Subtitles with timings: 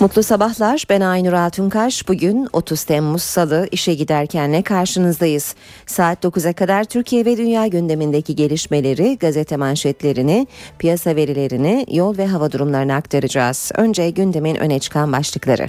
[0.00, 0.84] Mutlu sabahlar.
[0.90, 2.08] Ben Aynur Altunkaş.
[2.08, 5.54] Bugün 30 Temmuz Salı işe giderkenle karşınızdayız.
[5.86, 10.46] Saat 9'a kadar Türkiye ve dünya gündemindeki gelişmeleri, gazete manşetlerini,
[10.78, 13.72] piyasa verilerini, yol ve hava durumlarını aktaracağız.
[13.74, 15.66] Önce gündemin öne çıkan başlıkları.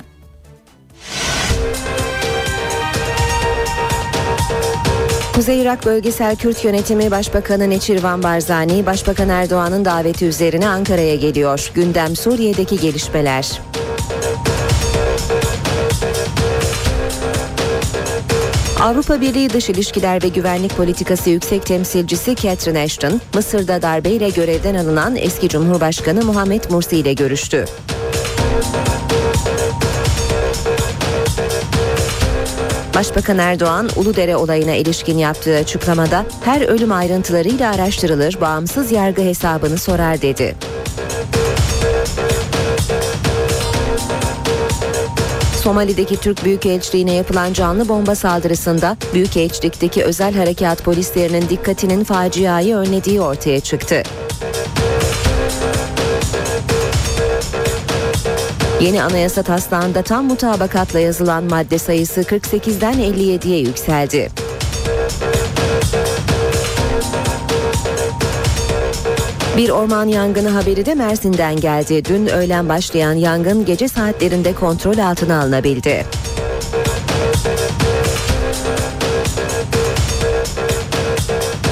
[5.35, 11.71] Kuzey Irak Bölgesel Kürt Yönetimi Başbakanı Neçirvan Barzani, Başbakan Erdoğan'ın daveti üzerine Ankara'ya geliyor.
[11.75, 13.61] Gündem Suriye'deki gelişmeler.
[18.81, 25.15] Avrupa Birliği Dış İlişkiler ve Güvenlik Politikası Yüksek Temsilcisi Catherine Ashton, Mısır'da darbeyle görevden alınan
[25.15, 27.65] eski Cumhurbaşkanı Muhammed Mursi ile görüştü.
[32.95, 40.21] Başbakan Erdoğan, Uludere olayına ilişkin yaptığı açıklamada her ölüm ayrıntılarıyla araştırılır, bağımsız yargı hesabını sorar
[40.21, 40.55] dedi.
[45.59, 53.59] Somali'deki Türk Büyükelçiliğine yapılan canlı bomba saldırısında Büyükelçilik'teki özel harekat polislerinin dikkatinin faciayı önlediği ortaya
[53.59, 54.03] çıktı.
[58.81, 64.48] Yeni anayasa taslağında tam mutabakatla yazılan madde sayısı 48'den 57'ye yükseldi.
[69.59, 72.05] Bir orman yangını haberi de Mersin'den geldi.
[72.05, 76.05] Dün öğlen başlayan yangın gece saatlerinde kontrol altına alınabildi.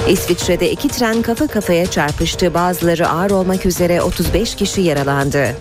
[0.09, 2.53] İsviçre'de iki tren kafa kafaya çarpıştı.
[2.53, 5.55] Bazıları ağır olmak üzere 35 kişi yaralandı.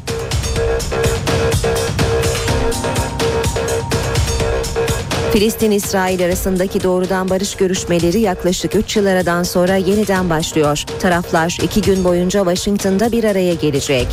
[5.37, 10.85] Filistin-İsrail arasındaki doğrudan barış görüşmeleri yaklaşık 3 yıl aradan sonra yeniden başlıyor.
[11.01, 14.07] Taraflar iki gün boyunca Washington'da bir araya gelecek.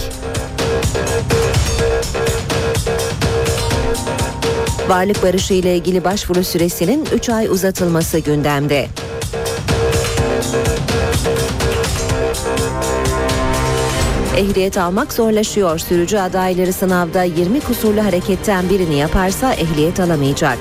[4.87, 8.87] Varlık barışı ile ilgili başvuru süresinin 3 ay uzatılması gündemde.
[14.37, 15.79] Ehliyet almak zorlaşıyor.
[15.79, 20.57] Sürücü adayları sınavda 20 kusurlu hareketten birini yaparsa ehliyet alamayacak.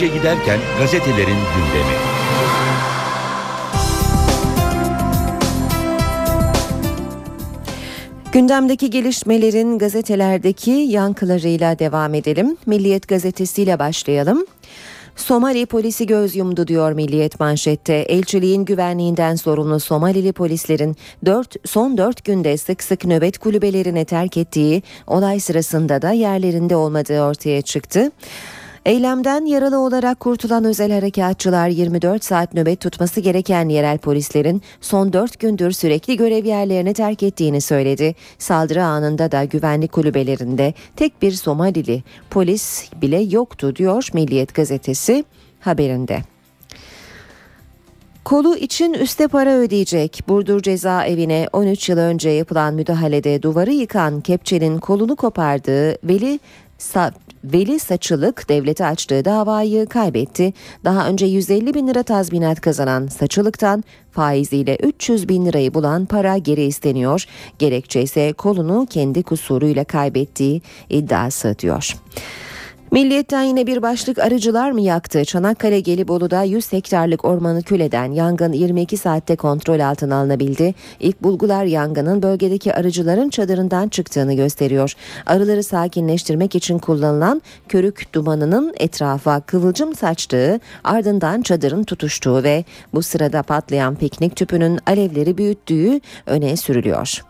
[0.00, 1.94] İşe Giderken gazetelerin gündemi.
[8.32, 12.56] Gündemdeki gelişmelerin gazetelerdeki yankılarıyla devam edelim.
[12.66, 14.46] Milliyet gazetesiyle başlayalım.
[15.16, 17.94] Somali polisi göz yumdu diyor Milliyet manşette.
[17.94, 24.82] Elçiliğin güvenliğinden sorumlu Somalili polislerin 4, son 4 günde sık sık nöbet kulübelerini terk ettiği
[25.06, 28.10] olay sırasında da yerlerinde olmadığı ortaya çıktı.
[28.90, 35.40] Eylemden yaralı olarak kurtulan özel harekatçılar 24 saat nöbet tutması gereken yerel polislerin son 4
[35.40, 38.14] gündür sürekli görev yerlerini terk ettiğini söyledi.
[38.38, 45.24] Saldırı anında da güvenlik kulübelerinde tek bir Somalili polis bile yoktu diyor Milliyet gazetesi
[45.60, 46.22] haberinde.
[48.24, 50.20] Kolu için üste para ödeyecek.
[50.28, 56.40] Burdur cezaevine 13 yıl önce yapılan müdahalede duvarı yıkan kepçenin kolunu kopardığı Veli
[56.80, 57.12] Sa
[57.44, 60.52] Veli Saçılık devlete açtığı davayı kaybetti.
[60.84, 66.62] Daha önce 150 bin lira tazminat kazanan Saçılık'tan faiziyle 300 bin lirayı bulan para geri
[66.62, 67.24] isteniyor.
[67.58, 71.96] Gerekçe ise kolunu kendi kusuruyla kaybettiği iddiası diyor.
[72.90, 75.24] Milliyetten yine bir başlık arıcılar mı yaktı?
[75.24, 80.74] Çanakkale Gelibolu'da 100 hektarlık ormanı küleden yangın 22 saatte kontrol altına alınabildi.
[81.00, 84.94] İlk bulgular yangının bölgedeki arıcıların çadırından çıktığını gösteriyor.
[85.26, 92.64] Arıları sakinleştirmek için kullanılan körük dumanının etrafa kıvılcım saçtığı ardından çadırın tutuştuğu ve
[92.94, 97.22] bu sırada patlayan piknik tüpünün alevleri büyüttüğü öne sürülüyor.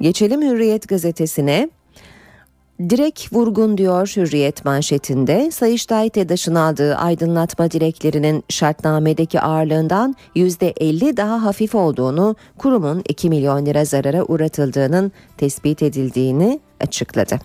[0.00, 1.70] Geçelim Hürriyet gazetesine.
[2.88, 5.50] Direk vurgun diyor Hürriyet manşetinde.
[5.50, 13.84] Sayıştay TEDAŞ'ın aldığı aydınlatma direklerinin şartnamedeki ağırlığından %50 daha hafif olduğunu, kurumun 2 milyon lira
[13.84, 17.38] zarara uğratıldığının tespit edildiğini açıkladı.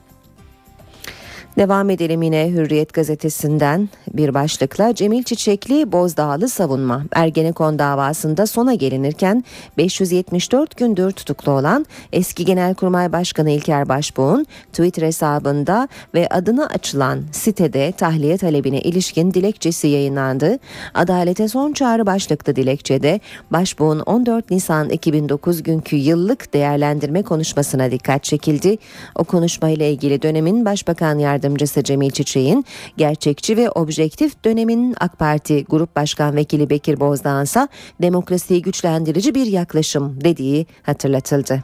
[1.58, 7.04] Devam edelim yine Hürriyet gazetesinden bir başlıkla Cemil Çiçekli Bozdağlı savunma.
[7.12, 9.44] Ergenekon davasında sona gelinirken
[9.78, 17.92] 574 gündür tutuklu olan eski Genelkurmay Başkanı İlker Başbuğ'un Twitter hesabında ve adını açılan sitede
[17.92, 20.60] tahliye talebine ilişkin dilekçesi yayınlandı.
[20.94, 23.20] Adalete son çağrı başlıklı dilekçede
[23.52, 28.78] Başbuğ'un 14 Nisan 2009 günkü yıllık değerlendirme konuşmasına dikkat çekildi.
[29.16, 32.66] O konuşmayla ilgili dönemin Başbakan Yardımcısı Yardımcısı Cemil Çiçek'in
[32.98, 37.68] gerçekçi ve objektif dönemin AK Parti Grup Başkan Vekili Bekir Bozdağ'ınsa
[38.02, 41.64] demokrasiyi güçlendirici bir yaklaşım dediği hatırlatıldı.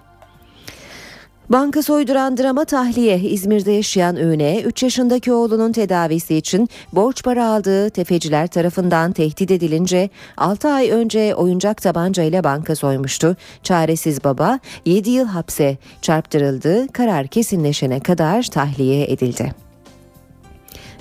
[1.50, 7.90] Banka soyduran drama tahliye İzmir'de yaşayan Öne 3 yaşındaki oğlunun tedavisi için borç para aldığı
[7.90, 13.36] tefeciler tarafından tehdit edilince 6 ay önce oyuncak tabanca ile banka soymuştu.
[13.64, 16.88] Çaresiz baba 7 yıl hapse çarptırıldı.
[16.88, 19.71] Karar kesinleşene kadar tahliye edildi.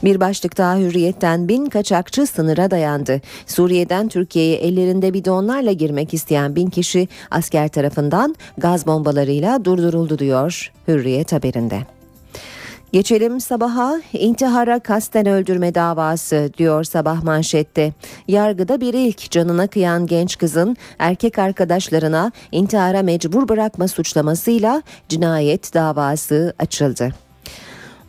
[0.04, 3.20] Bir başlık daha hürriyetten bin kaçakçı sınıra dayandı.
[3.46, 11.32] Suriye'den Türkiye'ye ellerinde bidonlarla girmek isteyen bin kişi asker tarafından gaz bombalarıyla durduruldu diyor Hürriyet
[11.32, 11.80] haberinde.
[12.92, 17.92] Geçelim sabaha intihara kasten öldürme davası diyor sabah manşette.
[18.28, 26.54] Yargıda bir ilk canına kıyan genç kızın erkek arkadaşlarına intihara mecbur bırakma suçlamasıyla cinayet davası
[26.58, 27.29] açıldı.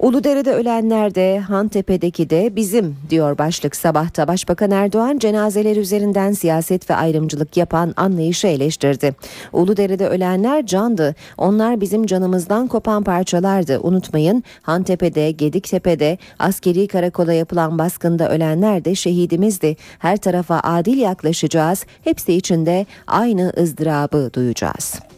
[0.01, 4.27] Uludere'de ölenler de Hantepe'deki de bizim diyor başlık sabahta.
[4.27, 9.15] Başbakan Erdoğan cenazeler üzerinden siyaset ve ayrımcılık yapan anlayışı eleştirdi.
[9.53, 11.15] Uludere'de ölenler candı.
[11.38, 13.80] Onlar bizim canımızdan kopan parçalardı.
[13.80, 19.77] Unutmayın Hantepe'de, Gediktepe'de, askeri karakola yapılan baskında ölenler de şehidimizdi.
[20.00, 21.86] Her tarafa adil yaklaşacağız.
[22.03, 25.11] Hepsi içinde aynı ızdırabı duyacağız.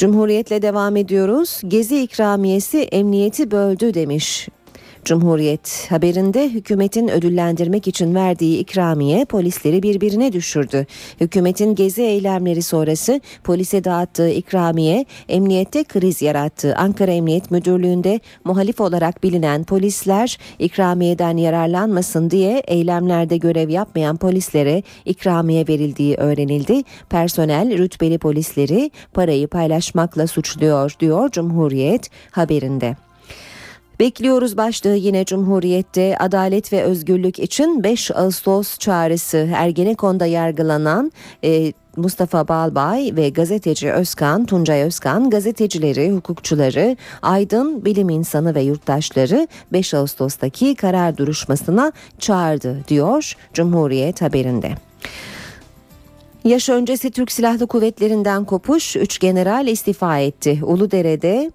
[0.00, 1.60] Cumhuriyetle devam ediyoruz.
[1.68, 4.48] Gezi ikramiyesi emniyeti böldü demiş
[5.04, 10.86] Cumhuriyet haberinde hükümetin ödüllendirmek için verdiği ikramiye polisleri birbirine düşürdü.
[11.20, 16.74] Hükümetin gezi eylemleri sonrası polise dağıttığı ikramiye emniyette kriz yarattı.
[16.76, 25.68] Ankara Emniyet Müdürlüğü'nde muhalif olarak bilinen polisler ikramiyeden yararlanmasın diye eylemlerde görev yapmayan polislere ikramiye
[25.68, 26.82] verildiği öğrenildi.
[27.10, 33.09] Personel rütbeli polisleri parayı paylaşmakla suçluyor diyor Cumhuriyet haberinde.
[34.00, 41.12] Bekliyoruz başlığı yine Cumhuriyet'te adalet ve özgürlük için 5 Ağustos çağrısı Ergenekon'da yargılanan
[41.44, 49.48] e, Mustafa Balbay ve gazeteci Özkan, Tuncay Özkan gazetecileri, hukukçuları, aydın, bilim insanı ve yurttaşları
[49.72, 54.70] 5 Ağustos'taki karar duruşmasına çağırdı diyor Cumhuriyet haberinde.
[56.44, 60.60] Yaş öncesi Türk Silahlı Kuvvetleri'nden kopuş 3 general istifa etti.
[60.62, 61.50] Uludere'de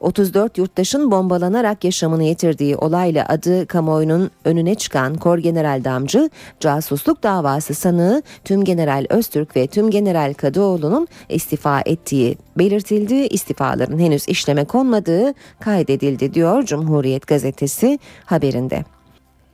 [0.00, 6.30] 34 yurttaşın bombalanarak yaşamını yitirdiği olayla adı kamuoyunun önüne çıkan Kor General Damcı,
[6.60, 13.14] casusluk davası sanığı Tüm General Öztürk ve Tüm General Kadıoğlu'nun istifa ettiği belirtildi.
[13.14, 18.84] İstifaların henüz işleme konmadığı kaydedildi diyor Cumhuriyet Gazetesi haberinde.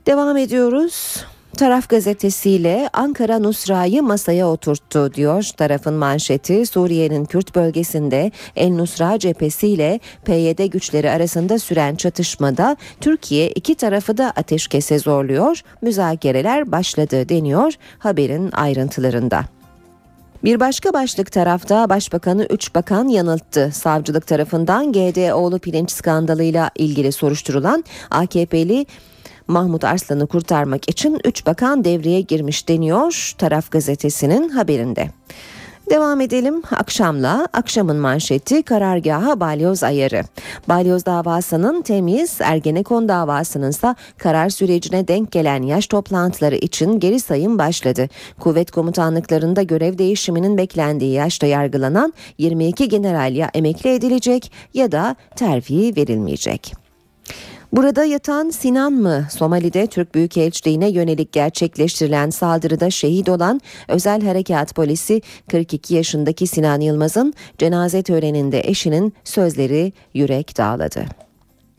[0.06, 1.24] Devam ediyoruz.
[1.56, 6.66] Taraf gazetesiyle Ankara Nusra'yı masaya oturttu diyor tarafın manşeti.
[6.66, 14.32] Suriye'nin Kürt bölgesinde El Nusra cephesiyle PYD güçleri arasında süren çatışmada Türkiye iki tarafı da
[14.36, 15.62] ateşkese zorluyor.
[15.82, 19.44] Müzakereler başladı deniyor haberin ayrıntılarında.
[20.44, 23.70] Bir başka başlık tarafta Başbakanı 3 bakan yanılttı.
[23.74, 28.86] Savcılık tarafından GDO'lu pirinç skandalıyla ilgili soruşturulan AKP'li
[29.50, 35.10] Mahmut Arslan'ı kurtarmak için 3 bakan devreye girmiş deniyor taraf gazetesinin haberinde.
[35.90, 37.48] Devam edelim akşamla.
[37.52, 40.22] Akşamın manşeti karargaha balyoz ayarı.
[40.68, 47.58] Balyoz davasının temiz, Ergenekon davasının ise karar sürecine denk gelen yaş toplantıları için geri sayım
[47.58, 48.08] başladı.
[48.40, 55.96] Kuvvet komutanlıklarında görev değişiminin beklendiği yaşta yargılanan 22 general ya emekli edilecek ya da terfi
[55.96, 56.89] verilmeyecek.
[57.72, 59.26] Burada yatan Sinan mı?
[59.30, 67.34] Somali'de Türk Büyükelçiliğine yönelik gerçekleştirilen saldırıda şehit olan Özel Harekat Polisi 42 yaşındaki Sinan Yılmaz'ın
[67.58, 71.29] cenaze töreninde eşinin sözleri yürek dağladı.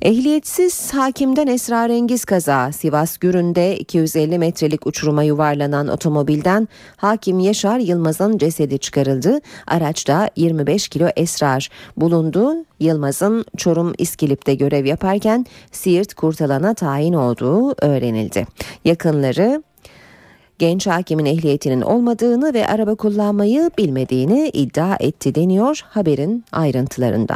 [0.02, 6.68] Ehliyetsiz hakimden esrarengiz kaza Sivas Gürün'de 250 metrelik uçuruma yuvarlanan otomobilden
[6.98, 9.40] hakim Yaşar Yılmaz'ın cesedi çıkarıldı.
[9.68, 12.56] Araçta 25 kilo esrar bulundu.
[12.80, 18.46] Yılmaz'ın Çorum İskilip'te görev yaparken Siirt Kurtalan'a tayin olduğu öğrenildi.
[18.86, 19.64] Yakınları
[20.60, 27.36] genç hakimin ehliyetinin olmadığını ve araba kullanmayı bilmediğini iddia etti deniyor haberin ayrıntılarında.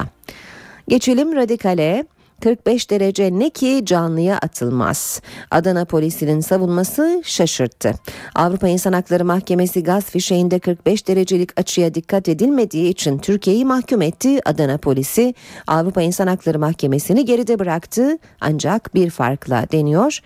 [0.88, 2.15] Geçelim radikale.
[2.42, 5.22] 45 derece ne ki canlıya atılmaz.
[5.52, 7.94] Adana polisinin savunması şaşırttı.
[8.36, 14.40] Avrupa İnsan Hakları Mahkemesi gaz fişeğinde 45 derecelik açıya dikkat edilmediği için Türkiye'yi mahkum etti.
[14.46, 15.34] Adana polisi
[15.68, 20.20] Avrupa İnsan Hakları Mahkemesi'ni geride bıraktı ancak bir farkla deniyor.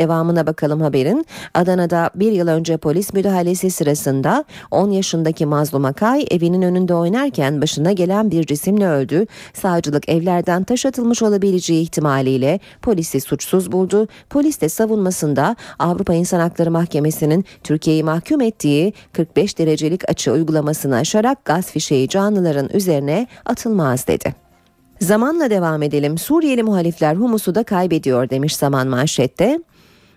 [0.00, 1.26] Devamına bakalım haberin.
[1.54, 7.92] Adana'da bir yıl önce polis müdahalesi sırasında 10 yaşındaki Mazlum Akay evinin önünde oynarken başına
[7.92, 9.26] gelen bir cisimle öldü.
[9.54, 11.22] Savcılık evlerden taş atılmış
[11.56, 14.08] olabileceği ihtimaliyle polisi suçsuz buldu.
[14.30, 21.44] Polis de savunmasında Avrupa İnsan Hakları Mahkemesi'nin Türkiye'yi mahkum ettiği 45 derecelik açı uygulamasını aşarak
[21.44, 24.34] gaz fişeği canlıların üzerine atılmaz dedi.
[25.00, 26.18] Zamanla devam edelim.
[26.18, 29.60] Suriyeli muhalifler humusu da kaybediyor demiş Zaman manşette.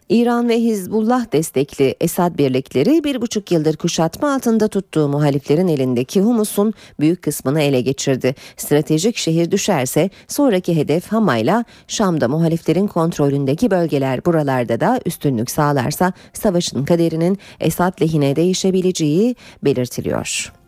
[0.10, 6.74] İran ve Hizbullah destekli Esad birlikleri bir buçuk yıldır kuşatma altında tuttuğu muhaliflerin elindeki humusun
[7.00, 8.36] büyük kısmını ele geçirdi.
[8.58, 16.86] Stratejik şehir düşerse sonraki hedef Hamay'la Şam'da muhaliflerin kontrolündeki bölgeler buralarda da üstünlük sağlarsa savaşın
[16.86, 20.59] kaderinin Esad lehine değişebileceği belirtiliyor.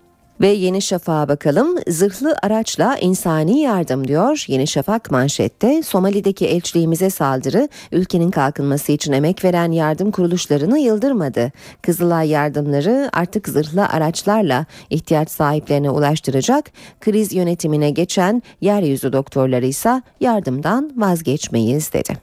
[0.42, 1.78] Ve Yeni Şafak'a bakalım.
[1.88, 4.46] Zırhlı araçla insani yardım diyor.
[4.48, 11.52] Yeni Şafak manşette Somali'deki elçiliğimize saldırı ülkenin kalkınması için emek veren yardım kuruluşlarını yıldırmadı.
[11.82, 16.72] Kızılay yardımları artık zırhlı araçlarla ihtiyaç sahiplerine ulaştıracak.
[17.02, 22.14] Kriz yönetimine geçen yeryüzü doktorları ise yardımdan vazgeçmeyiz dedi.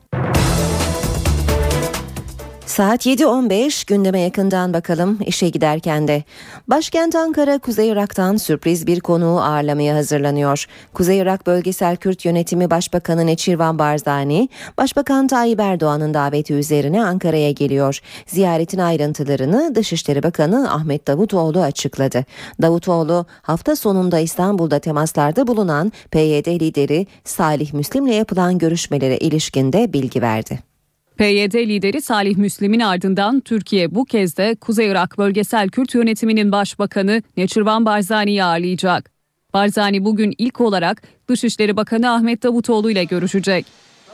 [2.69, 6.23] Saat 7.15 gündeme yakından bakalım işe giderken de.
[6.69, 10.67] Başkent Ankara Kuzey Irak'tan sürpriz bir konuğu ağırlamaya hazırlanıyor.
[10.95, 14.49] Kuzey Irak Bölgesel Kürt Yönetimi Başbakanı Neçirvan Barzani,
[14.79, 18.01] Başbakan Tayyip Erdoğan'ın daveti üzerine Ankara'ya geliyor.
[18.27, 22.25] Ziyaretin ayrıntılarını Dışişleri Bakanı Ahmet Davutoğlu açıkladı.
[22.63, 30.68] Davutoğlu hafta sonunda İstanbul'da temaslarda bulunan PYD lideri Salih Müslim'le yapılan görüşmelere ilişkinde bilgi verdi.
[31.19, 37.23] PYD lideri Salih Müslim'in ardından Türkiye bu kez de Kuzey Irak Bölgesel Kürt Yönetimi'nin başbakanı
[37.37, 39.11] Neçirvan Barzani'yi ağırlayacak.
[39.55, 43.67] Barzani bugün ilk olarak Dışişleri Bakanı Ahmet Davutoğlu ile görüşecek.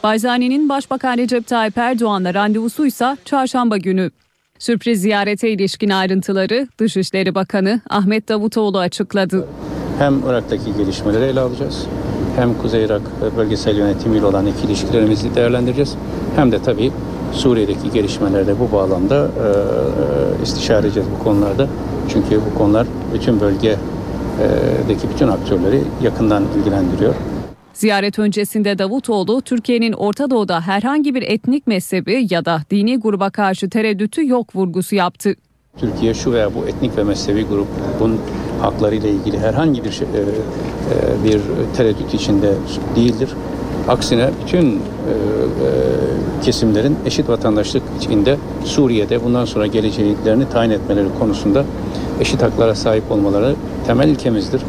[0.03, 4.11] Barzani'nin Başbakan Recep Tayyip Erdoğan'la randevusu ise çarşamba günü.
[4.59, 9.49] Sürpriz ziyarete ilişkin ayrıntıları Dışişleri Bakanı Ahmet Davutoğlu açıkladı.
[9.99, 11.87] Hem Irak'taki gelişmeleri ele alacağız
[12.37, 13.03] hem Kuzey Irak
[13.37, 15.95] bölgesel yönetimiyle olan iki ilişkilerimizi değerlendireceğiz.
[16.37, 16.93] Hem de tabii
[17.33, 19.29] Suriye'deki gelişmelerde bu bağlamda
[20.39, 21.69] e, istişare edeceğiz bu konularda.
[22.13, 27.15] Çünkü bu konular bütün bölgedeki bütün aktörleri yakından ilgilendiriyor.
[27.75, 33.71] Ziyaret öncesinde Davutoğlu, Türkiye'nin Orta Doğu'da herhangi bir etnik mezhebi ya da dini gruba karşı
[33.71, 35.35] tereddütü yok vurgusu yaptı.
[35.79, 38.21] Türkiye şu veya bu etnik ve mezhebi grubun
[38.65, 41.41] haklarıyla ilgili herhangi bir şey, e, e, bir
[41.77, 42.55] tereddüt içinde
[42.97, 43.29] değildir.
[43.89, 44.81] Aksine bütün e,
[46.45, 51.65] kesimlerin eşit vatandaşlık içinde Suriye'de bundan sonra geleceklerini tayin etmeleri konusunda
[52.21, 53.55] eşit haklara sahip olmaları
[53.87, 54.61] temel ilkemizdir.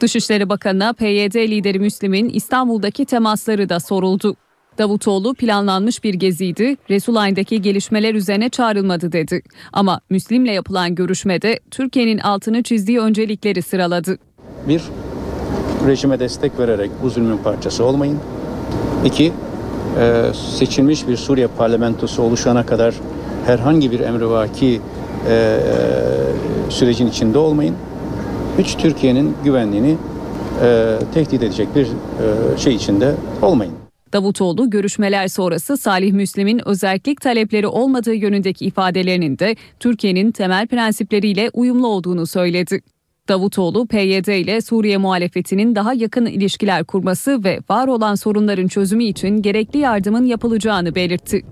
[0.00, 4.36] Dışişleri Bakanı'na PYD lideri Müslim'in İstanbul'daki temasları da soruldu.
[4.78, 9.42] Davutoğlu planlanmış bir geziydi, Resulayn'daki gelişmeler üzerine çağrılmadı dedi.
[9.72, 14.18] Ama Müslim'le yapılan görüşmede Türkiye'nin altını çizdiği öncelikleri sıraladı.
[14.68, 14.82] Bir,
[15.86, 18.18] rejime destek vererek bu zulmün parçası olmayın.
[19.04, 19.32] İki,
[20.00, 20.22] e,
[20.58, 22.94] seçilmiş bir Suriye parlamentosu oluşana kadar
[23.46, 24.80] herhangi bir emrivaki
[25.28, 27.74] e, e, sürecin içinde olmayın.
[28.58, 29.96] Üç, Türkiye'nin güvenliğini
[31.14, 31.88] tehdit edecek bir
[32.58, 33.83] şey içinde olmayın.
[34.14, 41.86] Davutoğlu görüşmeler sonrası Salih Müslim'in özellik talepleri olmadığı yönündeki ifadelerinin de Türkiye'nin temel prensipleriyle uyumlu
[41.86, 42.80] olduğunu söyledi.
[43.28, 49.42] Davutoğlu, PYD ile Suriye muhalefetinin daha yakın ilişkiler kurması ve var olan sorunların çözümü için
[49.42, 51.42] gerekli yardımın yapılacağını belirtti.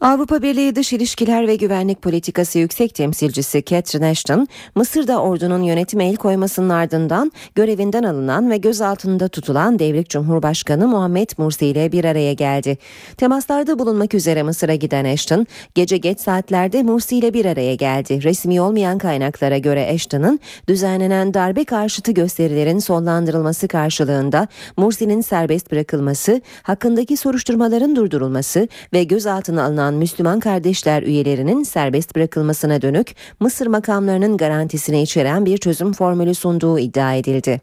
[0.00, 6.16] Avrupa Birliği Dış İlişkiler ve Güvenlik Politikası Yüksek Temsilcisi Catherine Ashton, Mısır'da ordunun yönetime el
[6.16, 12.78] koymasının ardından görevinden alınan ve gözaltında tutulan devrik Cumhurbaşkanı Muhammed Mursi ile bir araya geldi.
[13.16, 18.22] Temaslarda bulunmak üzere Mısır'a giden Ashton, gece geç saatlerde Mursi ile bir araya geldi.
[18.22, 27.16] Resmi olmayan kaynaklara göre Ashton'ın düzenlenen darbe karşıtı gösterilerin sonlandırılması karşılığında Mursi'nin serbest bırakılması, hakkındaki
[27.16, 35.02] soruşturmaların durdurulması ve gözaltına alınan bulunan Müslüman kardeşler üyelerinin serbest bırakılmasına dönük Mısır makamlarının garantisini
[35.02, 37.60] içeren bir çözüm formülü sunduğu iddia edildi.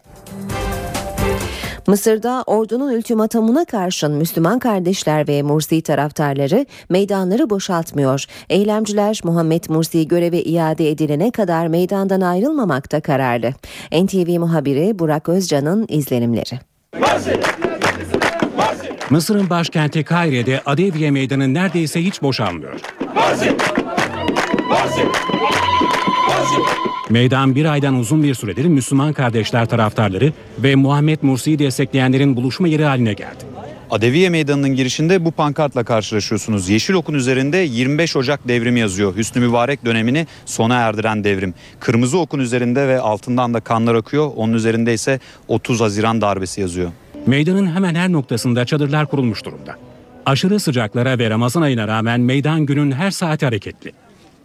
[1.88, 8.26] Mısır'da ordunun ultimatomuna karşın Müslüman kardeşler ve Mursi taraftarları meydanları boşaltmıyor.
[8.50, 13.52] Eylemciler Muhammed Mursi göreve iade edilene kadar meydandan ayrılmamakta kararlı.
[13.92, 16.60] NTV muhabiri Burak Özcan'ın izlenimleri.
[19.10, 22.80] Mısır'ın başkenti Kaire'de Adeviye Meydanı neredeyse hiç boşalmıyor.
[27.10, 32.84] Meydan bir aydan uzun bir süredir Müslüman kardeşler taraftarları ve Muhammed Mursi'yi destekleyenlerin buluşma yeri
[32.84, 33.44] haline geldi.
[33.92, 36.70] Adeviye Meydanı'nın girişinde bu pankartla karşılaşıyorsunuz.
[36.70, 39.16] Yeşil okun üzerinde 25 Ocak devrimi yazıyor.
[39.16, 41.54] Hüsnü Mübarek dönemini sona erdiren devrim.
[41.80, 44.32] Kırmızı okun üzerinde ve altından da kanlar akıyor.
[44.36, 46.92] Onun üzerinde ise 30 Haziran darbesi yazıyor.
[47.28, 49.76] Meydanın hemen her noktasında çadırlar kurulmuş durumda.
[50.26, 53.92] Aşırı sıcaklara ve Ramazan ayına rağmen meydan günün her saati hareketli.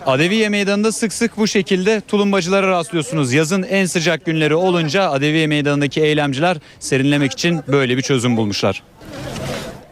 [0.07, 3.33] Adeviye Meydanı'nda sık sık bu şekilde tulumbacılara rastlıyorsunuz.
[3.33, 8.83] Yazın en sıcak günleri olunca Adeviye Meydanı'ndaki eylemciler serinlemek için böyle bir çözüm bulmuşlar.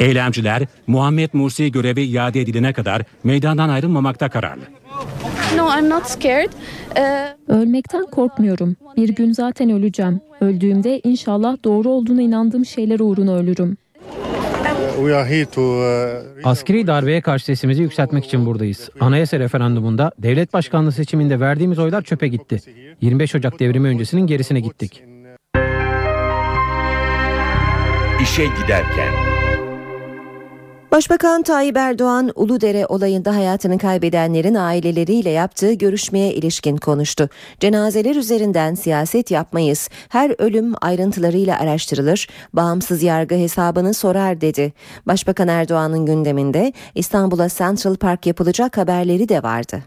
[0.00, 4.64] Eylemciler Muhammed Mursi görevi iade edilene kadar meydandan ayrılmamakta kararlı.
[5.56, 6.52] No, I'm not scared.
[6.98, 8.76] Uh, Ölmekten korkmuyorum.
[8.96, 10.20] Bir gün zaten öleceğim.
[10.40, 13.76] Öldüğümde inşallah doğru olduğuna inandığım şeyler uğruna ölürüm.
[14.96, 18.90] We are here to uh, Askeri darbeye karşı sesimizi yükseltmek için buradayız.
[19.00, 22.60] Anayasa referandumunda devlet başkanlığı seçiminde verdiğimiz oylar çöpe gitti.
[23.00, 25.02] 25 Ocak devrimi öncesinin gerisine gittik.
[28.22, 29.29] İşe giderken
[30.92, 37.28] Başbakan Tayyip Erdoğan Uludere olayında hayatını kaybedenlerin aileleriyle yaptığı görüşmeye ilişkin konuştu.
[37.60, 39.88] Cenazeler üzerinden siyaset yapmayız.
[40.08, 42.28] Her ölüm ayrıntılarıyla araştırılır.
[42.52, 44.72] Bağımsız yargı hesabını sorar dedi.
[45.06, 49.82] Başbakan Erdoğan'ın gündeminde İstanbul'a Central Park yapılacak haberleri de vardı.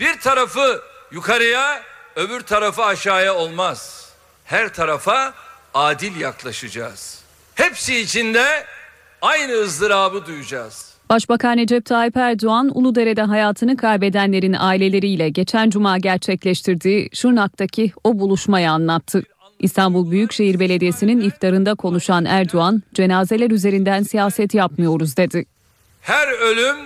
[0.00, 0.80] Bir tarafı
[1.12, 1.80] yukarıya,
[2.16, 4.08] öbür tarafı aşağıya olmaz.
[4.44, 5.34] Her tarafa
[5.74, 7.20] adil yaklaşacağız.
[7.54, 8.64] Hepsi içinde
[9.22, 10.90] aynı ızdırabı duyacağız.
[11.10, 19.22] Başbakan Recep Tayyip Erdoğan, Uludere'de hayatını kaybedenlerin aileleriyle geçen cuma gerçekleştirdiği Şırnak'taki o buluşmayı anlattı.
[19.58, 25.46] İstanbul Büyükşehir Belediyesi'nin iftarında konuşan Erdoğan, cenazeler üzerinden siyaset yapmıyoruz dedi.
[26.00, 26.76] Her ölüm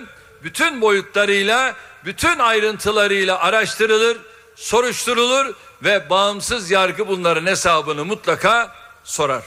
[0.43, 1.73] bütün boyutlarıyla,
[2.05, 4.17] bütün ayrıntılarıyla araştırılır,
[4.55, 8.71] soruşturulur ve bağımsız yargı bunların hesabını mutlaka
[9.03, 9.43] sorar.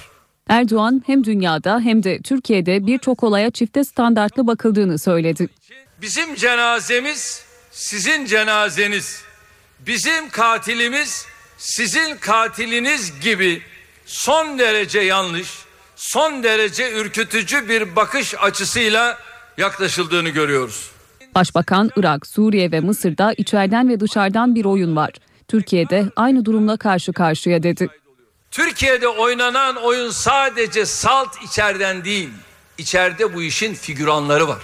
[0.49, 5.49] Erdoğan hem dünyada hem de Türkiye'de birçok olaya çifte standartlı bakıldığını söyledi.
[6.03, 9.23] Bizim cenazemiz sizin cenazeniz.
[9.87, 11.27] Bizim katilimiz
[11.59, 13.63] sizin katiliniz gibi
[14.07, 15.49] son derece yanlış,
[15.97, 19.19] son derece ürkütücü bir bakış açısıyla
[19.59, 20.91] yaklaşıldığını görüyoruz.
[21.35, 25.11] Başbakan, Irak, Suriye ve Mısır'da içeriden ve dışarıdan bir oyun var.
[25.49, 27.89] Türkiye'de aynı durumla karşı karşıya dedi.
[28.51, 32.31] Türkiye'de oynanan oyun sadece salt içeriden değil,
[32.79, 34.63] içeride bu işin figüranları var.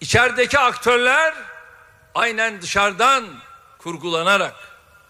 [0.00, 1.34] İçerideki aktörler
[2.14, 3.24] aynen dışarıdan
[3.78, 4.54] kurgulanarak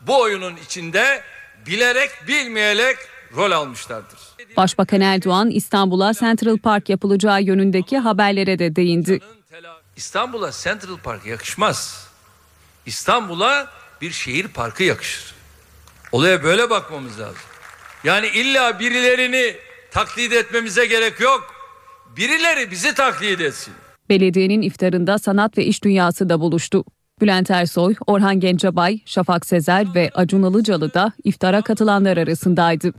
[0.00, 1.22] bu oyunun içinde
[1.66, 2.96] bilerek bilmeyerek
[3.36, 4.18] rol almışlardır.
[4.56, 9.20] Başbakan Erdoğan İstanbul'a Central Park yapılacağı yönündeki haberlere de değindi.
[9.96, 12.08] İstanbul'a Central Park yakışmaz.
[12.86, 15.34] İstanbul'a bir şehir parkı yakışır.
[16.12, 17.42] Olaya böyle bakmamız lazım.
[18.04, 19.54] Yani illa birilerini
[19.90, 21.54] taklit etmemize gerek yok.
[22.16, 23.74] Birileri bizi taklit etsin.
[24.08, 26.84] Belediyenin iftarında sanat ve iş dünyası da buluştu.
[27.20, 32.92] Bülent Ersoy, Orhan Gencebay, Şafak Sezer ve Acun Ilıcalı da iftara katılanlar arasındaydı.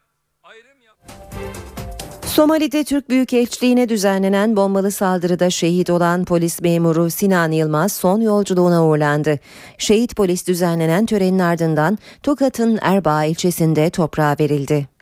[2.25, 9.39] Somali'de Türk Büyükelçiliğine düzenlenen bombalı saldırıda şehit olan polis memuru Sinan Yılmaz son yolculuğuna uğurlandı.
[9.77, 14.94] Şehit polis düzenlenen törenin ardından Tokat'ın Erbaa ilçesinde toprağa verildi.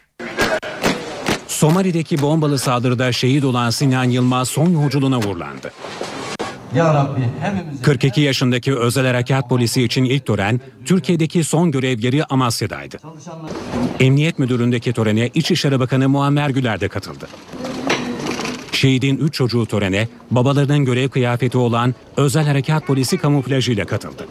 [1.54, 5.72] Somali'deki bombalı saldırıda şehit olan Sinan Yılmaz son yolculuğuna uğurlandı.
[6.76, 12.26] Ya Rabbi hepimize 42 yaşındaki özel harekat polisi için ilk tören Türkiye'deki son görev yeri
[12.26, 12.98] Amasya'daydı.
[14.00, 17.28] Emniyet Müdürlüğü'ndeki törene İçişleri Bakanı Muammer Güler de katıldı.
[18.72, 24.28] Şehidin 3 çocuğu törene babalarının görev kıyafeti olan özel harekat polisi kamuflajıyla katıldı.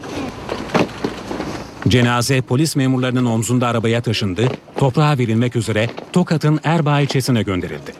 [1.87, 7.93] Cenaze polis memurlarının omzunda arabaya taşındı, toprağa verilmek üzere Tokat'ın Erbaa ilçesine gönderildi.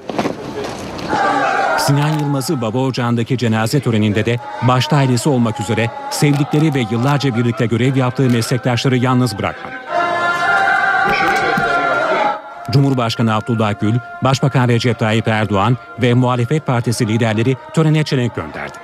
[1.80, 7.66] Sinan Yılmaz'ı baba ocağındaki cenaze töreninde de başta ailesi olmak üzere sevdikleri ve yıllarca birlikte
[7.66, 9.76] görev yaptığı meslektaşları yalnız bırakmadı.
[12.72, 13.94] Cumhurbaşkanı Abdullah Gül,
[14.24, 18.83] Başbakan Recep Tayyip Erdoğan ve muhalefet partisi liderleri törene çelenk gönderdi.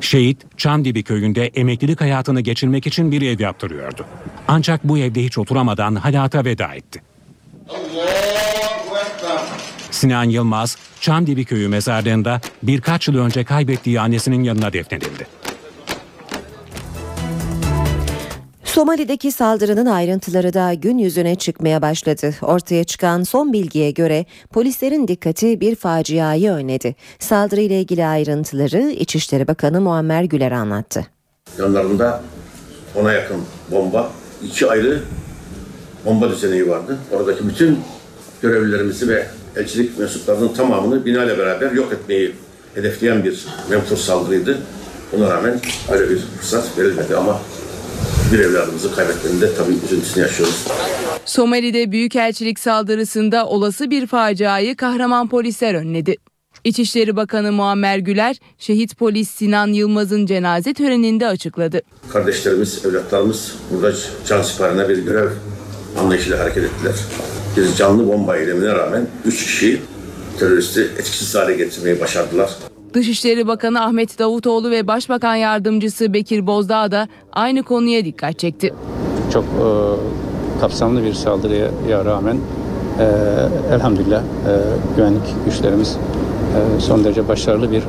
[0.00, 4.06] Şehit, Çamdibi köyünde emeklilik hayatını geçirmek için bir ev yaptırıyordu.
[4.48, 7.02] Ancak bu evde hiç oturamadan hayata veda etti.
[9.90, 15.26] Sinan Yılmaz, Çamdibi köyü mezarlığında birkaç yıl önce kaybettiği annesinin yanına defnedildi.
[18.74, 22.34] Somali'deki saldırının ayrıntıları da gün yüzüne çıkmaya başladı.
[22.42, 26.94] Ortaya çıkan son bilgiye göre polislerin dikkati bir faciayı önledi.
[27.18, 31.06] Saldırıyla ilgili ayrıntıları İçişleri Bakanı Muammer Güler anlattı.
[31.58, 32.22] Yanlarında
[32.94, 34.10] ona yakın bomba,
[34.44, 35.02] iki ayrı
[36.04, 36.98] bomba düzeneği vardı.
[37.12, 37.78] Oradaki bütün
[38.42, 42.34] görevlilerimizi ve elçilik mensuplarının tamamını binayla beraber yok etmeyi
[42.74, 44.58] hedefleyen bir menfur saldırıydı.
[45.12, 45.60] Buna rağmen
[45.92, 47.40] öyle bir fırsat verilmedi ama
[48.32, 50.66] bir evladımızı kaybetmenin de tabii üzüntüsünü yaşıyoruz.
[51.24, 56.16] Somali'de Büyükelçilik saldırısında olası bir faciayı kahraman polisler önledi.
[56.64, 61.80] İçişleri Bakanı Muammer Güler, şehit polis Sinan Yılmaz'ın cenaze töreninde açıkladı.
[62.12, 63.96] Kardeşlerimiz, evlatlarımız burada
[64.28, 65.30] can siparine bir görev
[65.98, 66.94] anlayışıyla hareket ettiler.
[67.56, 69.80] Bir canlı bomba eylemine rağmen 3 kişi
[70.38, 72.50] teröristi etkisiz hale getirmeyi başardılar.
[72.94, 78.74] Dışişleri Bakanı Ahmet Davutoğlu ve Başbakan Yardımcısı Bekir Bozdağ da aynı konuya dikkat çekti.
[79.32, 79.66] Çok e,
[80.60, 82.36] kapsamlı bir saldırıya rağmen
[82.98, 83.04] e,
[83.74, 84.52] elhamdülillah e,
[84.96, 85.96] güvenlik güçlerimiz
[86.78, 87.82] son derece başarılı bir e,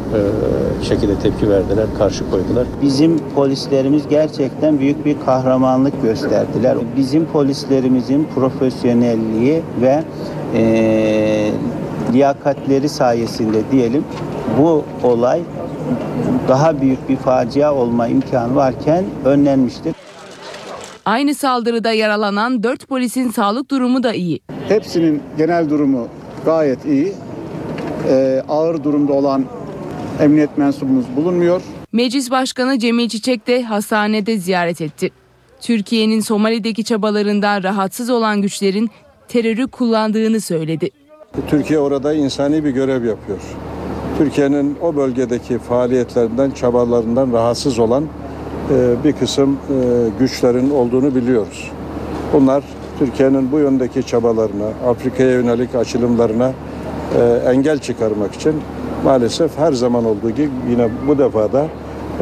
[0.84, 2.68] şekilde tepki verdiler, karşı koydular.
[2.82, 6.78] Bizim polislerimiz gerçekten büyük bir kahramanlık gösterdiler.
[6.98, 10.04] Bizim polislerimizin profesyonelliği ve
[10.56, 11.52] e,
[12.14, 14.04] liyakatleri sayesinde diyelim
[14.60, 15.42] bu olay
[16.48, 19.96] daha büyük bir facia olma imkanı varken önlenmiştir.
[21.06, 24.40] Aynı saldırıda yaralanan 4 polisin sağlık durumu da iyi.
[24.68, 26.08] Hepsinin genel durumu
[26.46, 27.14] gayet iyi.
[28.10, 29.46] Ee, ağır durumda olan
[30.20, 31.62] emniyet mensubumuz bulunmuyor.
[31.92, 35.12] Meclis Başkanı Cemil Çiçek de hastanede ziyaret etti.
[35.62, 38.90] Türkiye'nin Somali'deki çabalarından rahatsız olan güçlerin
[39.28, 40.90] terörü kullandığını söyledi.
[41.48, 43.40] Türkiye orada insani bir görev yapıyor.
[44.18, 48.04] Türkiye'nin o bölgedeki faaliyetlerinden, çabalarından rahatsız olan
[48.72, 51.72] e, bir kısım e, güçlerin olduğunu biliyoruz.
[52.34, 52.64] Bunlar
[53.00, 56.54] Türkiye'nin bu yöndeki çabalarına, Afrika'ya yönelik açılımlarına
[57.20, 58.62] e, engel çıkarmak için
[59.04, 61.68] maalesef her zaman olduğu gibi yine bu defa da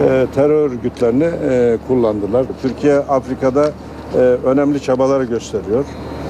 [0.01, 2.45] e, terör örgütlerini e, kullandılar.
[2.61, 3.71] Türkiye Afrika'da
[4.15, 5.85] e, önemli çabalar gösteriyor.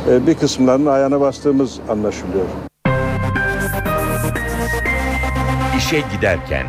[0.09, 2.45] E, bir kısımlarının ayağına bastığımız anlaşılıyor.
[5.77, 6.65] İşe giderken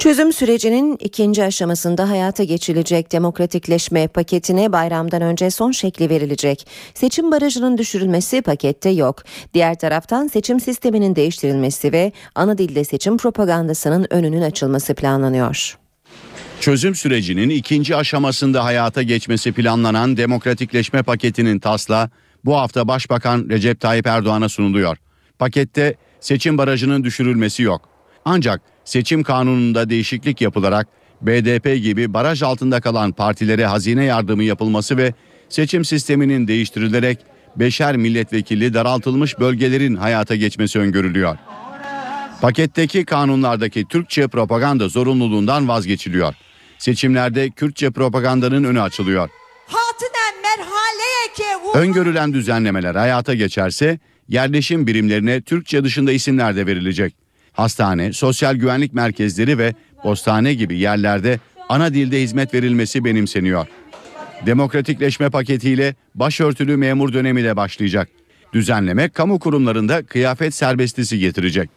[0.00, 6.66] Çözüm sürecinin ikinci aşamasında hayata geçilecek demokratikleşme paketine bayramdan önce son şekli verilecek.
[6.94, 9.22] Seçim barajının düşürülmesi pakette yok.
[9.54, 15.78] Diğer taraftan seçim sisteminin değiştirilmesi ve ana dilde seçim propagandasının önünün açılması planlanıyor.
[16.60, 22.10] Çözüm sürecinin ikinci aşamasında hayata geçmesi planlanan demokratikleşme paketinin taslağı
[22.44, 24.96] bu hafta Başbakan Recep Tayyip Erdoğan'a sunuluyor.
[25.38, 27.88] Pakette seçim barajının düşürülmesi yok.
[28.24, 30.88] Ancak seçim kanununda değişiklik yapılarak
[31.22, 35.14] BDP gibi baraj altında kalan partilere hazine yardımı yapılması ve
[35.48, 37.18] seçim sisteminin değiştirilerek
[37.56, 41.36] beşer milletvekili daraltılmış bölgelerin hayata geçmesi öngörülüyor.
[42.40, 46.34] Paketteki kanunlardaki Türkçe propaganda zorunluluğundan vazgeçiliyor.
[46.78, 49.28] Seçimlerde Kürtçe propagandanın önü açılıyor.
[51.74, 53.98] Öngörülen düzenlemeler hayata geçerse
[54.28, 57.29] yerleşim birimlerine Türkçe dışında isimler de verilecek.
[57.60, 63.66] Hastane, sosyal güvenlik merkezleri ve postane gibi yerlerde ana dilde hizmet verilmesi benimseniyor.
[64.46, 68.08] Demokratikleşme paketiyle başörtülü memur dönemi de başlayacak.
[68.52, 71.70] Düzenleme kamu kurumlarında kıyafet serbestisi getirecek.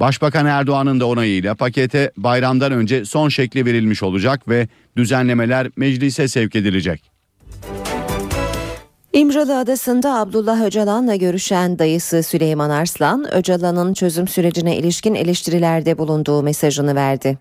[0.00, 6.56] Başbakan Erdoğan'ın da onayıyla pakete bayramdan önce son şekli verilmiş olacak ve düzenlemeler meclise sevk
[6.56, 7.11] edilecek.
[9.12, 16.94] İmralı Adası'nda Abdullah Öcalan'la görüşen dayısı Süleyman Arslan, Öcalan'ın çözüm sürecine ilişkin eleştirilerde bulunduğu mesajını
[16.94, 17.38] verdi.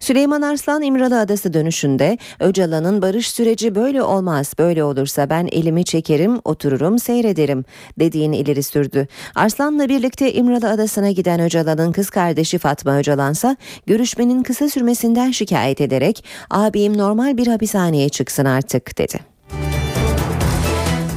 [0.00, 6.40] Süleyman Arslan İmralı Adası dönüşünde Öcalan'ın barış süreci böyle olmaz, böyle olursa ben elimi çekerim,
[6.44, 7.64] otururum, seyrederim
[7.98, 9.06] dediğini ileri sürdü.
[9.34, 13.56] Arslan'la birlikte İmralı Adası'na giden Öcalan'ın kız kardeşi Fatma Öcalan'sa
[13.86, 19.31] görüşmenin kısa sürmesinden şikayet ederek abim normal bir hapishaneye çıksın artık dedi.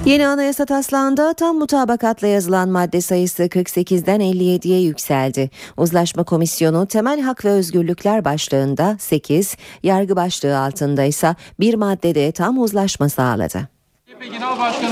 [0.05, 5.49] Yeni anayasa taslağında tam mutabakatla yazılan madde sayısı 48'den 57'ye yükseldi.
[5.77, 12.61] Uzlaşma Komisyonu temel hak ve özgürlükler başlığında 8, yargı başlığı altında ise bir maddede tam
[12.61, 13.69] uzlaşma sağladı.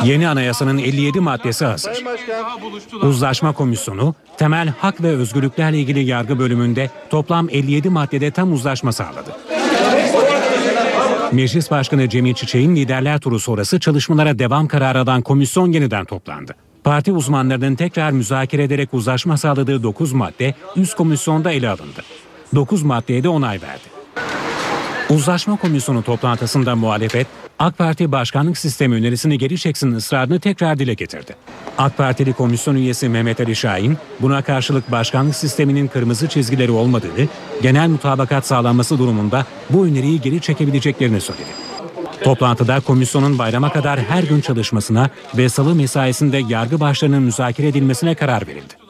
[0.04, 2.06] Yeni anayasanın 57 maddesi hazır.
[3.02, 9.32] Uzlaşma Komisyonu temel hak ve özgürlüklerle ilgili yargı bölümünde toplam 57 maddede tam uzlaşma sağladı.
[11.34, 16.56] Meclis Başkanı Cemil Çiçek'in liderler turu sonrası çalışmalara devam kararı alan komisyon yeniden toplandı.
[16.84, 22.02] Parti uzmanlarının tekrar müzakere ederek uzlaşma sağladığı 9 madde üst komisyonda ele alındı.
[22.56, 23.84] 9 maddeye de onay verdi.
[25.10, 27.28] Uzlaşma komisyonu toplantısında muhalefet
[27.60, 31.36] AK Parti başkanlık sistemi önerisini geri çeksin ısrarını tekrar dile getirdi.
[31.78, 37.28] AK Partili komisyon üyesi Mehmet Ali Şahin, buna karşılık başkanlık sisteminin kırmızı çizgileri olmadığını,
[37.62, 41.50] genel mutabakat sağlanması durumunda bu öneriyi geri çekebileceklerini söyledi.
[42.24, 48.48] Toplantıda komisyonun bayrama kadar her gün çalışmasına ve salı mesaisinde yargı başlarının müzakere edilmesine karar
[48.48, 48.83] verildi.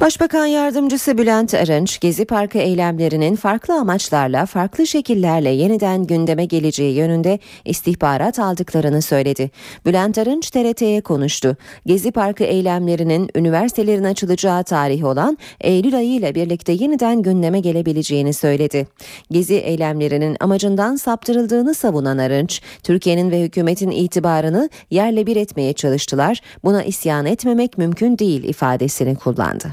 [0.00, 7.38] Başbakan Yardımcısı Bülent Arınç, Gezi Parkı eylemlerinin farklı amaçlarla, farklı şekillerle yeniden gündeme geleceği yönünde
[7.64, 9.50] istihbarat aldıklarını söyledi.
[9.86, 11.56] Bülent Arınç TRT'ye konuştu.
[11.86, 18.86] Gezi Parkı eylemlerinin üniversitelerin açılacağı tarih olan Eylül ayı ile birlikte yeniden gündeme gelebileceğini söyledi.
[19.30, 26.40] Gezi eylemlerinin amacından saptırıldığını savunan Arınç, Türkiye'nin ve hükümetin itibarını yerle bir etmeye çalıştılar.
[26.64, 29.70] Buna isyan etmemek mümkün değil ifadesini kullandı.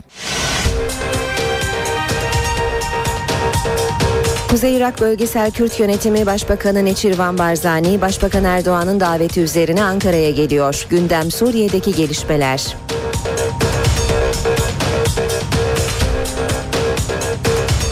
[4.50, 10.86] Kuzey Irak Bölgesel Kürt Yönetimi Başbakanı Neçirvan Barzani, Başbakan Erdoğan'ın daveti üzerine Ankara'ya geliyor.
[10.90, 12.76] Gündem Suriye'deki gelişmeler.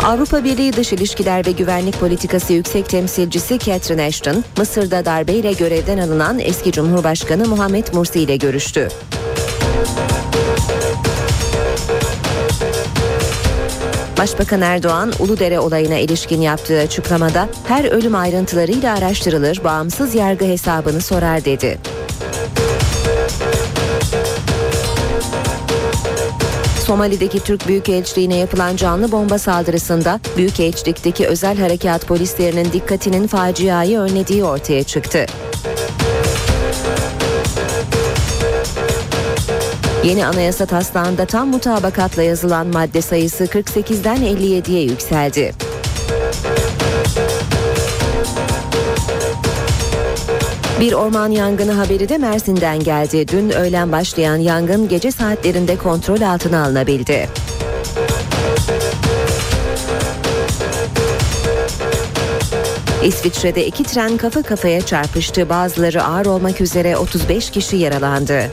[0.03, 6.39] Avrupa Birliği Dış İlişkiler ve Güvenlik Politikası Yüksek Temsilcisi Catherine Ashton, Mısır'da darbeyle görevden alınan
[6.39, 8.89] eski Cumhurbaşkanı Muhammed Mursi ile görüştü.
[14.25, 21.45] Başbakan Erdoğan, Uludere olayına ilişkin yaptığı açıklamada her ölüm ayrıntılarıyla araştırılır, bağımsız yargı hesabını sorar
[21.45, 21.77] dedi.
[26.85, 34.83] Somali'deki Türk Büyükelçiliğine yapılan canlı bomba saldırısında Büyükelçilik'teki özel harekat polislerinin dikkatinin faciayı önlediği ortaya
[34.83, 35.25] çıktı.
[40.05, 45.53] Yeni anayasa taslağında tam mutabakatla yazılan madde sayısı 48'den 57'ye yükseldi.
[50.79, 53.27] Bir orman yangını haberi de Mersin'den geldi.
[53.27, 57.29] Dün öğlen başlayan yangın gece saatlerinde kontrol altına alınabildi.
[63.03, 65.49] İsviçre'de iki tren kafa kafaya çarpıştı.
[65.49, 68.51] Bazıları ağır olmak üzere 35 kişi yaralandı.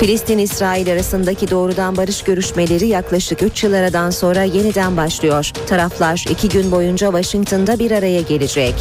[0.00, 5.50] Filistin-İsrail arasındaki doğrudan barış görüşmeleri yaklaşık 3 yıl aradan sonra yeniden başlıyor.
[5.66, 8.74] Taraflar iki gün boyunca Washington'da bir araya gelecek.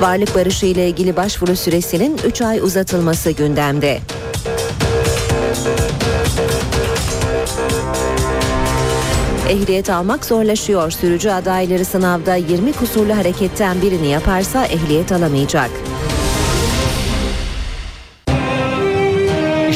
[0.00, 3.98] Varlık barışı ile ilgili başvuru süresinin 3 ay uzatılması gündemde.
[9.48, 10.90] Ehliyet almak zorlaşıyor.
[10.90, 15.70] Sürücü adayları sınavda 20 kusurlu hareketten birini yaparsa ehliyet alamayacak.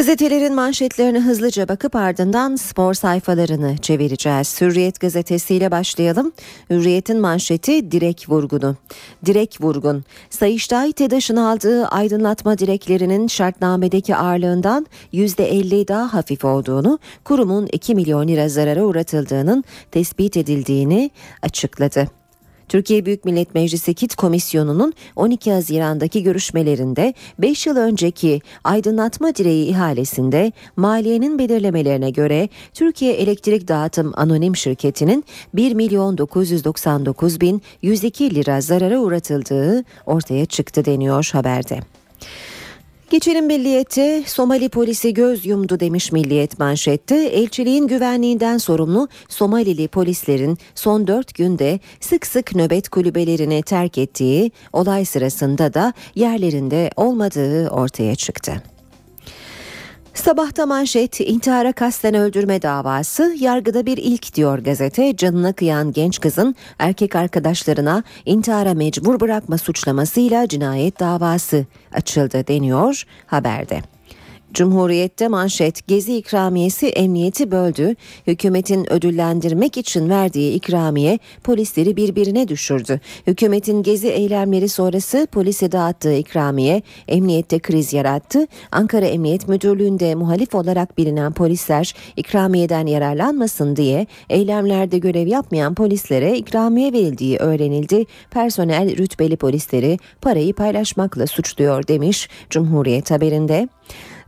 [0.00, 4.60] Gazetelerin manşetlerine hızlıca bakıp ardından spor sayfalarını çevireceğiz.
[4.60, 6.32] Hürriyet gazetesiyle başlayalım.
[6.70, 8.76] Hürriyet'in manşeti direk vurgunu.
[9.26, 10.04] Direk vurgun.
[10.30, 18.48] Sayıştay TEDAŞ'ın aldığı aydınlatma direklerinin şartnamedeki ağırlığından %50 daha hafif olduğunu, kurumun 2 milyon lira
[18.48, 21.10] zarara uğratıldığının tespit edildiğini
[21.42, 22.19] açıkladı.
[22.70, 30.52] Türkiye Büyük Millet Meclisi KİT Komisyonu'nun 12 Haziran'daki görüşmelerinde 5 yıl önceki aydınlatma direği ihalesinde
[30.76, 38.98] maliyenin belirlemelerine göre Türkiye Elektrik Dağıtım Anonim Şirketi'nin 1 milyon 999 bin 102 lira zarara
[38.98, 41.80] uğratıldığı ortaya çıktı deniyor haberde.
[43.10, 47.16] Geçelim milliyete Somali polisi göz yumdu demiş milliyet manşette.
[47.16, 55.04] Elçiliğin güvenliğinden sorumlu Somalili polislerin son dört günde sık sık nöbet kulübelerini terk ettiği olay
[55.04, 58.62] sırasında da yerlerinde olmadığı ortaya çıktı.
[60.14, 65.16] Sabahta manşet intihara kasten öldürme davası yargıda bir ilk diyor gazete.
[65.16, 73.82] Canına kıyan genç kızın erkek arkadaşlarına intihara mecbur bırakma suçlamasıyla cinayet davası açıldı deniyor haberde.
[74.54, 77.94] Cumhuriyette manşet gezi ikramiyesi emniyeti böldü.
[78.26, 83.00] Hükümetin ödüllendirmek için verdiği ikramiye polisleri birbirine düşürdü.
[83.26, 88.46] Hükümetin gezi eylemleri sonrası polise dağıttığı ikramiye emniyette kriz yarattı.
[88.72, 96.92] Ankara Emniyet Müdürlüğü'nde muhalif olarak bilinen polisler ikramiyeden yararlanmasın diye eylemlerde görev yapmayan polislere ikramiye
[96.92, 98.04] verildiği öğrenildi.
[98.30, 103.68] Personel rütbeli polisleri parayı paylaşmakla suçluyor demiş Cumhuriyet haberinde.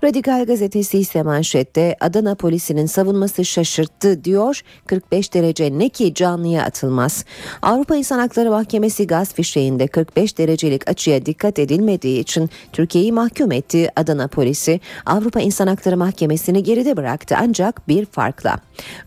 [0.05, 4.61] Radikal gazetesi ise manşette Adana polisinin savunması şaşırttı diyor.
[4.87, 7.25] 45 derece ne ki canlıya atılmaz.
[7.63, 13.89] Avrupa İnsan Hakları Mahkemesi gaz fişeğinde 45 derecelik açıya dikkat edilmediği için Türkiye'yi mahkum etti.
[13.97, 18.59] Adana polisi Avrupa İnsan Hakları Mahkemesi'ni geride bıraktı ancak bir farkla.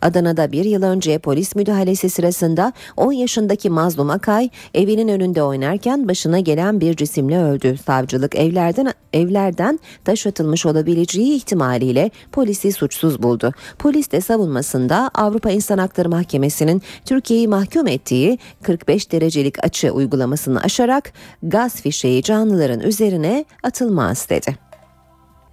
[0.01, 6.39] Adana'da bir yıl önce polis müdahalesi sırasında 10 yaşındaki Mazlum Akay evinin önünde oynarken başına
[6.39, 7.77] gelen bir cisimle öldü.
[7.85, 13.51] Savcılık evlerden evlerden taş atılmış olabileceği ihtimaliyle polisi suçsuz buldu.
[13.79, 21.11] Polis de savunmasında Avrupa İnsan Hakları Mahkemesi'nin Türkiye'yi mahkum ettiği 45 derecelik açı uygulamasını aşarak
[21.43, 24.55] gaz fişeği canlıların üzerine atılmaz dedi.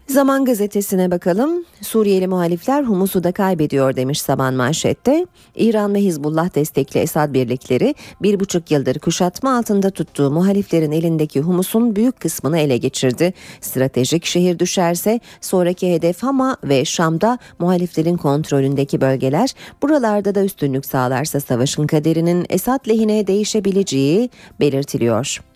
[0.08, 1.64] Zaman gazetesine bakalım.
[1.80, 5.26] Suriyeli muhalifler Humus'u da kaybediyor demiş Saban manşette.
[5.56, 11.96] İran ve Hizbullah destekli Esad birlikleri bir buçuk yıldır kuşatma altında tuttuğu muhaliflerin elindeki Humus'un
[11.96, 13.34] büyük kısmını ele geçirdi.
[13.60, 21.40] Stratejik şehir düşerse sonraki hedef Hama ve Şam'da muhaliflerin kontrolündeki bölgeler buralarda da üstünlük sağlarsa
[21.40, 25.51] savaşın kaderinin Esad lehine değişebileceği belirtiliyor.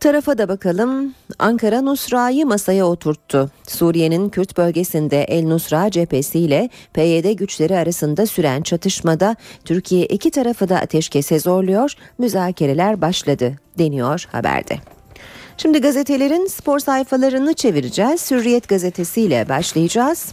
[0.00, 1.14] Tarafa da bakalım.
[1.38, 3.50] Ankara Nusra'yı masaya oturttu.
[3.68, 10.76] Suriye'nin Kürt bölgesinde El Nusra cephesiyle PYD güçleri arasında süren çatışmada Türkiye iki tarafı da
[10.76, 11.92] ateşkese zorluyor.
[12.18, 14.78] Müzakereler başladı deniyor haberde.
[15.56, 18.30] Şimdi gazetelerin spor sayfalarını çevireceğiz.
[18.30, 20.32] Hürriyet gazetesiyle başlayacağız.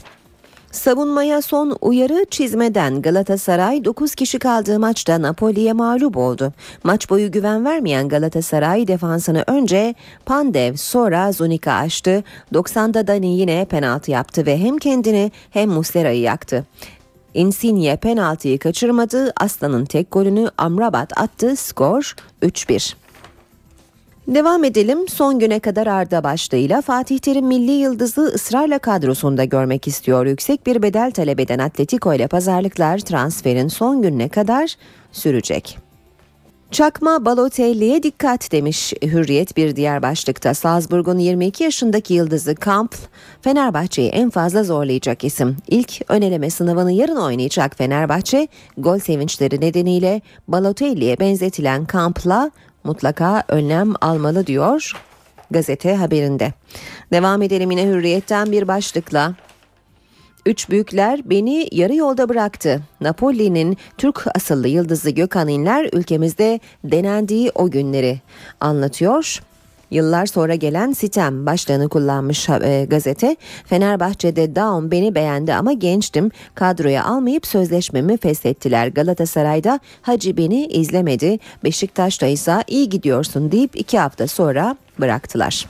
[0.71, 6.53] Savunmaya son uyarı çizmeden Galatasaray 9 kişi kaldığı maçta Napoli'ye mağlup oldu.
[6.83, 12.23] Maç boyu güven vermeyen Galatasaray defansını önce Pandev sonra Zunika açtı.
[12.53, 16.65] 90'da Dani yine penaltı yaptı ve hem kendini hem Muslera'yı yaktı.
[17.33, 19.33] Insigne penaltıyı kaçırmadı.
[19.37, 21.55] Aslan'ın tek golünü Amrabat attı.
[21.55, 23.00] Skor 3-1.
[24.31, 25.07] Devam edelim.
[25.07, 30.25] Son güne kadar Arda başlığıyla Fatih Terim milli yıldızı ısrarla kadrosunda görmek istiyor.
[30.25, 34.75] Yüksek bir bedel talep eden Atletico ile pazarlıklar transferin son gününe kadar
[35.11, 35.77] sürecek.
[36.71, 40.53] Çakma Balotelli'ye dikkat demiş Hürriyet bir diğer başlıkta.
[40.53, 42.95] Salzburg'un 22 yaşındaki yıldızı Kamp,
[43.41, 45.57] Fenerbahçe'yi en fazla zorlayacak isim.
[45.67, 52.51] İlk öneleme sınavını yarın oynayacak Fenerbahçe, gol sevinçleri nedeniyle Balotelli'ye benzetilen Kamp'la
[52.83, 54.93] mutlaka önlem almalı diyor
[55.51, 56.53] gazete haberinde.
[57.13, 59.35] Devam edelim yine hürriyetten bir başlıkla.
[60.45, 62.81] Üç büyükler beni yarı yolda bıraktı.
[63.01, 68.21] Napoli'nin Türk asıllı yıldızı Gökhan İnler ülkemizde denendiği o günleri
[68.59, 69.41] anlatıyor.
[69.91, 73.35] Yıllar sonra gelen sitem başlığını kullanmış e, gazete.
[73.65, 76.31] Fenerbahçe'de Daum beni beğendi ama gençtim.
[76.55, 78.87] Kadroya almayıp sözleşmemi feshettiler.
[78.87, 81.39] Galatasaray'da Hacı beni izlemedi.
[81.63, 85.65] Beşiktaş'ta ise iyi gidiyorsun deyip iki hafta sonra bıraktılar.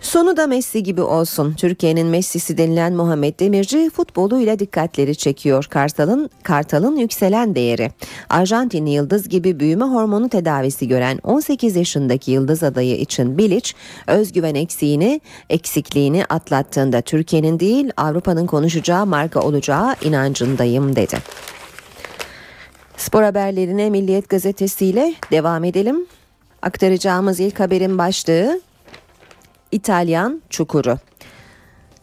[0.00, 1.52] Sonu da Messi gibi olsun.
[1.52, 5.64] Türkiye'nin Messi'si denilen Muhammed Demirci futboluyla dikkatleri çekiyor.
[5.70, 7.90] Kartal'ın Kartal'ın yükselen değeri.
[8.28, 13.72] Arjantinli yıldız gibi büyüme hormonu tedavisi gören 18 yaşındaki yıldız adayı için Bilic
[14.06, 21.18] özgüven eksiğini, eksikliğini atlattığında Türkiye'nin değil Avrupa'nın konuşacağı marka olacağı inancındayım dedi.
[22.96, 26.06] Spor haberlerine Milliyet gazetesiyle devam edelim.
[26.62, 28.60] Aktaracağımız ilk haberin başlığı
[29.72, 30.98] İtalyan çukuru.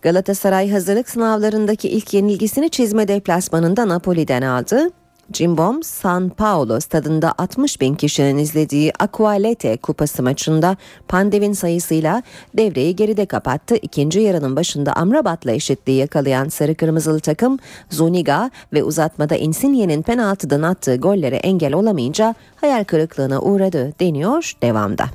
[0.02, 4.90] Galatasaray hazırlık sınavlarındaki ilk yenilgisini çizme deplasmanında Napoli'den aldı.
[5.32, 10.78] Cimbom San Paulo stadında 60 bin kişinin izlediği Aqualete kupası maçında
[11.08, 12.24] Pandev'in sayısıyla
[12.58, 13.76] devreyi geride kapattı.
[13.76, 20.96] İkinci yarının başında Amrabat'la eşitliği yakalayan sarı kırmızılı takım Zuniga ve uzatmada Insigne'nin penaltıdan attığı
[20.96, 25.06] gollere engel olamayınca hayal kırıklığına uğradı deniyor devamda.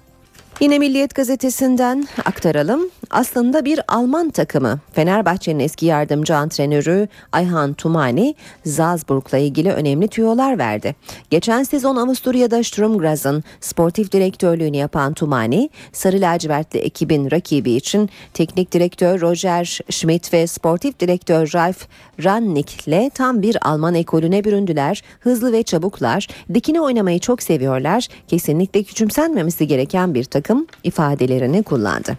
[0.63, 2.91] Yine Milliyet gazetesinden aktaralım.
[3.11, 4.81] Aslında bir Alman takımı.
[4.93, 8.35] Fenerbahçe'nin eski yardımcı antrenörü Ayhan Tumani
[8.67, 10.95] Salzburg'la ilgili önemli tüyolar verdi.
[11.31, 18.73] Geçen sezon Avusturya'da Sturm Graz'ın sportif direktörlüğünü yapan Tumani, Sarı Lacivertli ekibin rakibi için teknik
[18.73, 21.87] direktör Roger Schmidt ve sportif direktör Ralf
[22.25, 25.03] Rangnick'le tam bir Alman ekolüne büründüler.
[25.21, 28.09] Hızlı ve çabuklar, dikine oynamayı çok seviyorlar.
[28.29, 30.52] Kesinlikle küçümsenmemesi gereken bir takım
[30.85, 32.17] ifadelerini kullandı.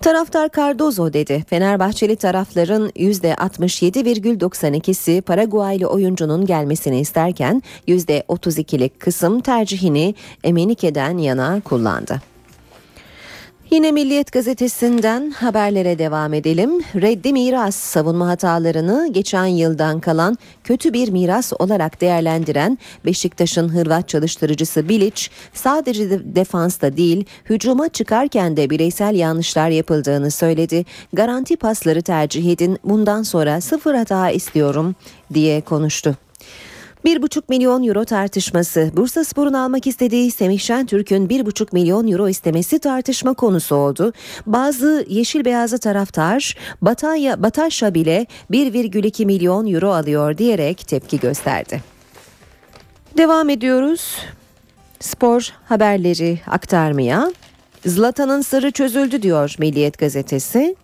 [0.00, 1.44] Taraftar Cardozo dedi.
[1.48, 10.14] Fenerbahçeli tarafların %67,92'si Paraguaylı oyuncunun gelmesini isterken %32'lik kısım tercihini
[10.44, 12.31] Emenike'den yana kullandı.
[13.72, 16.70] Yine Milliyet gazetesinden haberlere devam edelim.
[16.94, 24.88] Reddi miras savunma hatalarını geçen yıldan kalan kötü bir miras olarak değerlendiren Beşiktaş'ın Hırvat çalıştırıcısı
[24.88, 30.84] Bilic sadece de defansta değil hücuma çıkarken de bireysel yanlışlar yapıldığını söyledi.
[31.12, 34.94] Garanti pasları tercih edin bundan sonra sıfır hata istiyorum
[35.34, 36.16] diye konuştu.
[37.04, 38.90] 1,5 milyon euro tartışması.
[38.96, 44.12] Bursa Spor'un almak istediği Semih Şentürk'ün 1,5 milyon euro istemesi tartışma konusu oldu.
[44.46, 51.82] Bazı yeşil beyazlı taraftar Bataya, Bataşa bile 1,2 milyon euro alıyor diyerek tepki gösterdi.
[53.16, 54.16] Devam ediyoruz.
[55.00, 57.32] Spor haberleri aktarmaya.
[57.86, 60.76] Zlatan'ın sırrı çözüldü diyor Milliyet gazetesi.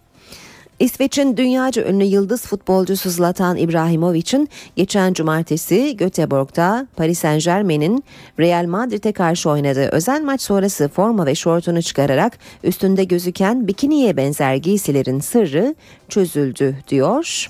[0.80, 8.04] İsveç'in dünyaca ünlü yıldız futbolcusu Zlatan İbrahimovic'in geçen cumartesi Göteborg'da Paris Saint Germain'in
[8.38, 14.54] Real Madrid'e karşı oynadığı özel maç sonrası forma ve şortunu çıkararak üstünde gözüken bikiniye benzer
[14.54, 15.74] giysilerin sırrı
[16.08, 17.48] çözüldü diyor.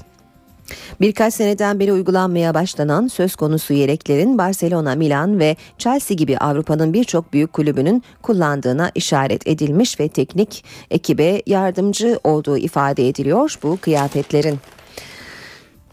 [1.00, 7.32] Birkaç seneden beri uygulanmaya başlanan söz konusu yeleklerin Barcelona, Milan ve Chelsea gibi Avrupa'nın birçok
[7.32, 14.58] büyük kulübünün kullandığına işaret edilmiş ve teknik ekibe yardımcı olduğu ifade ediliyor bu kıyafetlerin.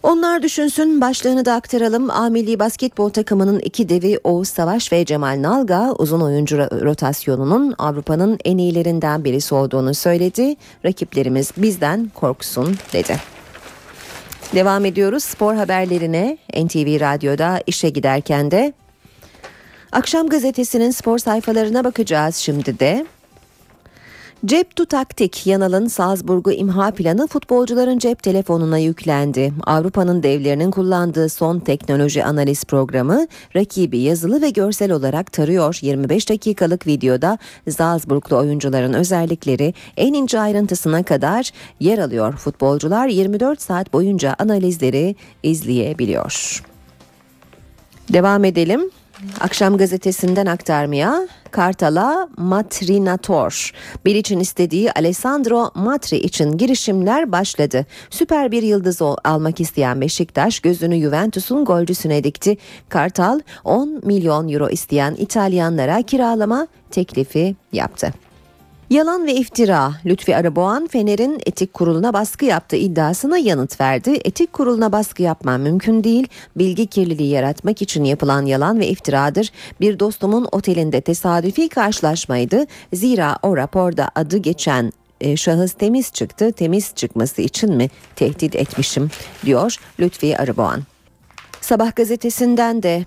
[0.06, 2.10] Onlar düşünsün başlığını da aktaralım.
[2.10, 8.40] A Milli Basketbol takımının iki devi Oğuz Savaş ve Cemal Nalga uzun oyuncu rotasyonunun Avrupa'nın
[8.46, 10.56] en iyilerinden birisi olduğunu söyledi.
[10.86, 13.35] Rakiplerimiz bizden korksun dedi.
[14.56, 18.74] Devam ediyoruz spor haberlerine NTV Radyo'da işe giderken de.
[19.92, 23.06] Akşam gazetesinin spor sayfalarına bakacağız şimdi de.
[24.44, 29.54] Cep taktik Yanal'ın Salzburg'u imha planı futbolcuların cep telefonuna yüklendi.
[29.64, 35.80] Avrupa'nın devlerinin kullandığı son teknoloji analiz programı rakibi yazılı ve görsel olarak tarıyor.
[35.82, 37.38] 25 dakikalık videoda
[37.70, 42.34] Salzburglu oyuncuların özellikleri en ince ayrıntısına kadar yer alıyor.
[42.34, 46.64] Futbolcular 24 saat boyunca analizleri izleyebiliyor.
[48.10, 48.92] Devam edelim.
[49.40, 53.72] Akşam gazetesinden aktarmaya Kartal'a Matrinator.
[54.06, 57.86] Bir için istediği Alessandro Matri için girişimler başladı.
[58.10, 62.58] Süper bir yıldız almak isteyen Beşiktaş gözünü Juventus'un golcüsüne dikti.
[62.90, 68.25] Kartal 10 milyon euro isteyen İtalyanlara kiralama teklifi yaptı.
[68.90, 69.94] Yalan ve iftira.
[70.06, 74.20] Lütfi Araboğan Fener'in etik kuruluna baskı yaptığı iddiasına yanıt verdi.
[74.26, 76.28] Etik kuruluna baskı yapmam mümkün değil.
[76.56, 79.52] Bilgi kirliliği yaratmak için yapılan yalan ve iftiradır.
[79.82, 82.66] Bir dostumun otelinde tesadüfi karşılaşmaydı.
[82.94, 86.52] Zira o raporda adı geçen e, şahıs temiz çıktı.
[86.52, 89.10] Temiz çıkması için mi tehdit etmişim
[89.46, 90.84] diyor Lütfi Arıboğan.
[91.62, 93.06] Sabah gazetesinden de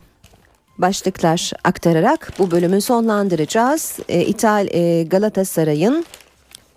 [0.78, 3.98] başlıklar aktararak bu bölümü sonlandıracağız.
[4.08, 6.04] E, İtal e, Galatasaray'ın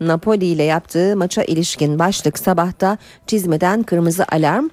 [0.02, 2.98] Napoli ile yaptığı maça ilişkin başlık sabahta
[3.28, 4.70] çizmeden kırmızı alarm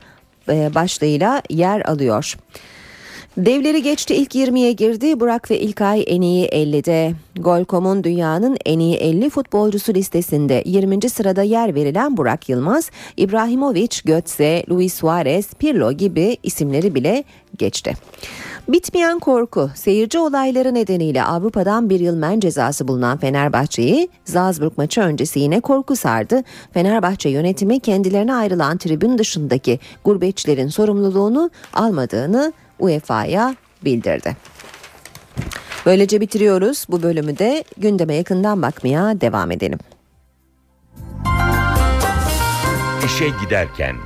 [0.48, 2.36] e, başlığıyla yer alıyor.
[3.36, 5.20] Devleri geçti ilk 20'ye girdi.
[5.20, 7.14] Burak ve İlkay en iyi 50'de.
[7.36, 11.10] Gol.com'un dünyanın en iyi 50 futbolcusu listesinde 20.
[11.10, 17.24] sırada yer verilen Burak Yılmaz, İbrahimovic, Götze, Luis Suarez, Pirlo gibi isimleri bile
[17.58, 17.94] geçti.
[18.68, 25.40] Bitmeyen korku, seyirci olayları nedeniyle Avrupa'dan bir yıl men cezası bulunan Fenerbahçe'yi Salzburg maçı öncesi
[25.40, 26.42] yine korku sardı.
[26.72, 34.36] Fenerbahçe yönetimi kendilerine ayrılan tribün dışındaki gurbetçilerin sorumluluğunu almadığını UEFA'ya bildirdi.
[35.86, 39.78] Böylece bitiriyoruz bu bölümü de gündeme yakından bakmaya devam edelim.
[43.04, 43.96] İşe giderken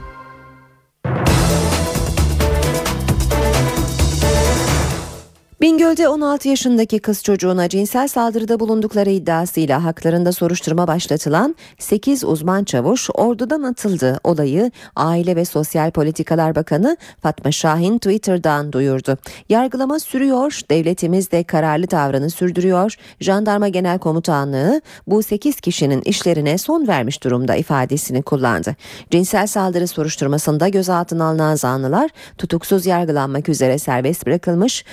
[5.62, 13.08] Bingöl'de 16 yaşındaki kız çocuğuna cinsel saldırıda bulundukları iddiasıyla haklarında soruşturma başlatılan 8 uzman çavuş
[13.14, 14.20] ordudan atıldı.
[14.24, 19.18] Olayı Aile ve Sosyal Politikalar Bakanı Fatma Şahin Twitter'dan duyurdu.
[19.48, 22.94] Yargılama sürüyor, devletimiz de kararlı tavrını sürdürüyor.
[23.20, 28.76] Jandarma Genel Komutanlığı bu 8 kişinin işlerine son vermiş durumda ifadesini kullandı.
[29.10, 34.84] Cinsel saldırı soruşturmasında gözaltına alınan zanlılar tutuksuz yargılanmak üzere serbest bırakılmış.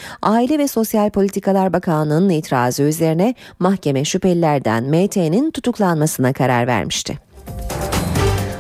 [0.60, 7.20] Ve Sosyal Politikalar Bakanlığı'nın itirazı üzerine mahkeme şüphelilerden MT'nin tutuklanmasına karar vermişti.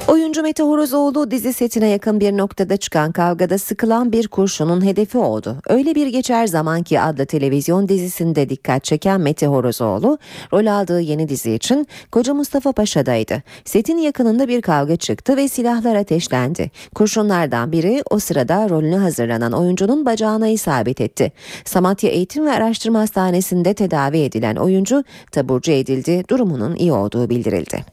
[0.09, 5.57] Oyuncu Mete Horozoğlu dizi setine yakın bir noktada çıkan kavgada sıkılan bir kurşunun hedefi oldu.
[5.67, 10.17] Öyle bir geçer zaman ki adlı televizyon dizisinde dikkat çeken Mete Horozoğlu
[10.53, 13.43] rol aldığı yeni dizi için Koca Mustafa Paşa'daydı.
[13.65, 16.71] Setin yakınında bir kavga çıktı ve silahlar ateşlendi.
[16.95, 21.31] Kurşunlardan biri o sırada rolünü hazırlanan oyuncunun bacağına isabet etti.
[21.65, 26.23] Samatya Eğitim ve Araştırma Hastanesi'nde tedavi edilen oyuncu taburcu edildi.
[26.29, 27.85] Durumunun iyi olduğu bildirildi.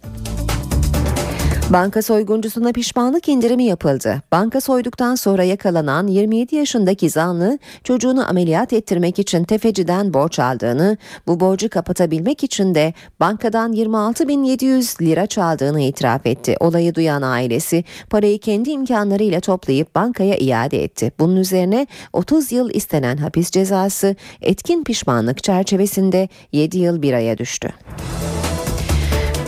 [1.72, 4.22] Banka soyguncusuna pişmanlık indirimi yapıldı.
[4.32, 10.96] Banka soyduktan sonra yakalanan 27 yaşındaki zanlı çocuğunu ameliyat ettirmek için tefeciden borç aldığını,
[11.26, 16.56] bu borcu kapatabilmek için de bankadan 26.700 lira çaldığını itiraf etti.
[16.60, 21.12] Olayı duyan ailesi parayı kendi imkanlarıyla toplayıp bankaya iade etti.
[21.18, 27.72] Bunun üzerine 30 yıl istenen hapis cezası etkin pişmanlık çerçevesinde 7 yıl bir aya düştü.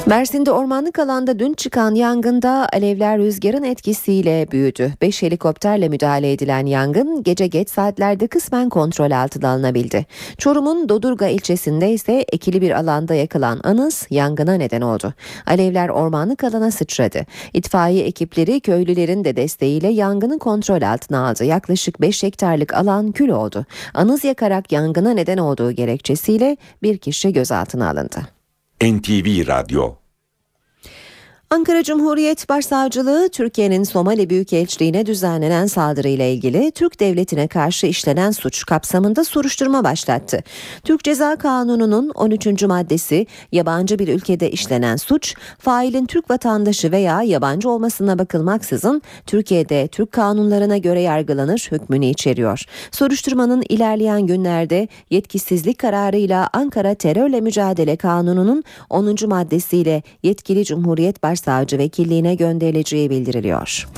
[0.09, 4.93] Mersin'de ormanlık alanda dün çıkan yangında alevler rüzgarın etkisiyle büyüdü.
[5.03, 10.07] 5 helikopterle müdahale edilen yangın gece geç saatlerde kısmen kontrol altına alınabildi.
[10.39, 15.15] Çorum'un Dodurga ilçesinde ise ekili bir alanda yakılan anız yangına neden oldu.
[15.47, 17.27] Alevler ormanlık alana sıçradı.
[17.55, 21.45] İtfaiye ekipleri köylülerin de desteğiyle yangını kontrol altına aldı.
[21.45, 23.67] Yaklaşık 5 hektarlık alan kül oldu.
[23.95, 28.38] Anız yakarak yangına neden olduğu gerekçesiyle bir kişi gözaltına alındı.
[28.81, 29.99] NTV Radyo
[31.51, 39.25] Ankara Cumhuriyet Başsavcılığı Türkiye'nin Somali Büyükelçiliğine düzenlenen saldırıyla ilgili Türk Devleti'ne karşı işlenen suç kapsamında
[39.25, 40.43] soruşturma başlattı.
[40.85, 42.63] Türk Ceza Kanunu'nun 13.
[42.63, 50.13] maddesi yabancı bir ülkede işlenen suç, failin Türk vatandaşı veya yabancı olmasına bakılmaksızın Türkiye'de Türk
[50.13, 52.65] kanunlarına göre yargılanır hükmünü içeriyor.
[52.91, 59.17] Soruşturmanın ilerleyen günlerde yetkisizlik kararıyla Ankara Terörle Mücadele Kanunu'nun 10.
[59.27, 63.89] maddesiyle yetkili Cumhuriyet Başsavcılığı Başsavcı Vekilliğine gönderileceği bildiriliyor.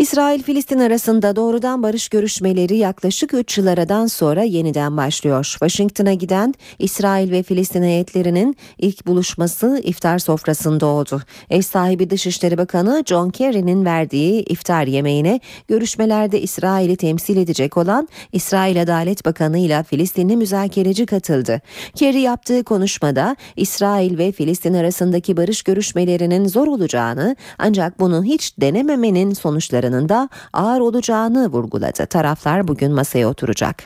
[0.00, 5.44] İsrail-Filistin arasında doğrudan barış görüşmeleri yaklaşık 3 yıl aradan sonra yeniden başlıyor.
[5.44, 11.22] Washington'a giden İsrail ve Filistin heyetlerinin ilk buluşması iftar sofrasında oldu.
[11.50, 18.82] Ev sahibi Dışişleri Bakanı John Kerry'nin verdiği iftar yemeğine görüşmelerde İsrail'i temsil edecek olan İsrail
[18.82, 21.60] Adalet Bakanı ile Filistinli müzakereci katıldı.
[21.94, 29.34] Kerry yaptığı konuşmada İsrail ve Filistin arasındaki barış görüşmelerinin zor olacağını ancak bunu hiç denememenin
[29.34, 32.06] sonuçlarını da ağır olacağını vurguladı.
[32.06, 33.84] Taraflar bugün masaya oturacak.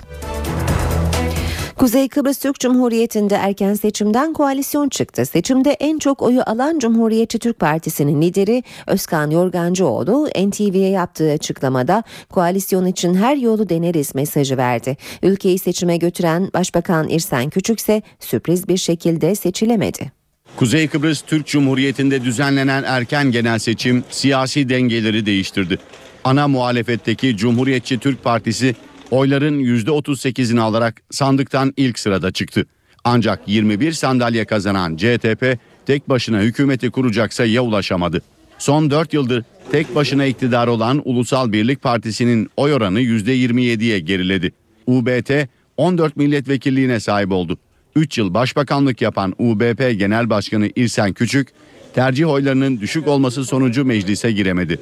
[1.77, 5.27] Kuzey Kıbrıs Türk Cumhuriyeti'nde erken seçimden koalisyon çıktı.
[5.27, 12.87] Seçimde en çok oyu alan Cumhuriyetçi Türk Partisi'nin lideri Özkan Yorgancıoğlu NTV'ye yaptığı açıklamada koalisyon
[12.87, 14.97] için her yolu deneriz mesajı verdi.
[15.23, 20.24] Ülkeyi seçime götüren Başbakan İrsen Küçük ise sürpriz bir şekilde seçilemedi.
[20.57, 25.79] Kuzey Kıbrıs Türk Cumhuriyeti'nde düzenlenen erken genel seçim siyasi dengeleri değiştirdi.
[26.25, 28.75] Ana muhalefetteki Cumhuriyetçi Türk Partisi
[29.11, 32.67] oyların %38'ini alarak sandıktan ilk sırada çıktı.
[33.05, 38.23] Ancak 21 sandalye kazanan CTP tek başına hükümeti kuracaksa ya ulaşamadı.
[38.59, 44.53] Son 4 yıldır tek başına iktidar olan Ulusal Birlik Partisi'nin oy oranı %27'ye geriledi.
[44.87, 45.31] UBT
[45.77, 47.59] 14 milletvekilliğine sahip oldu.
[47.97, 51.49] 3 yıl başbakanlık yapan UBP Genel Başkanı İrsen Küçük
[51.95, 54.81] tercih oylarının düşük olması sonucu meclise giremedi.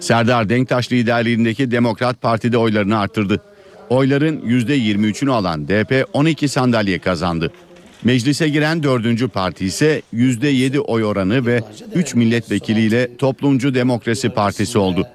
[0.00, 3.42] Serdar Denktaş liderliğindeki Demokrat Parti'de oylarını arttırdı.
[3.88, 7.52] Oyların %23'ünü alan DP 12 sandalye kazandı.
[8.04, 11.62] Meclise giren dördüncü parti ise %7 oy oranı ve
[11.94, 15.06] 3 milletvekiliyle Toplumcu Demokrasi Partisi oldu.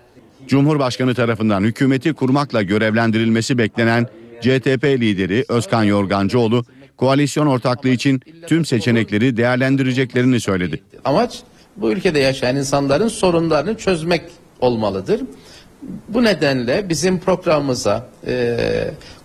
[0.47, 4.07] Cumhurbaşkanı tarafından hükümeti kurmakla görevlendirilmesi beklenen
[4.41, 6.65] CTP lideri Özkan Yorgancıoğlu
[6.97, 10.83] koalisyon ortaklığı için tüm seçenekleri değerlendireceklerini söyledi.
[11.05, 11.39] Amaç
[11.77, 14.21] bu ülkede yaşayan insanların sorunlarını çözmek
[14.59, 15.21] olmalıdır.
[16.09, 18.57] Bu nedenle bizim programımıza e,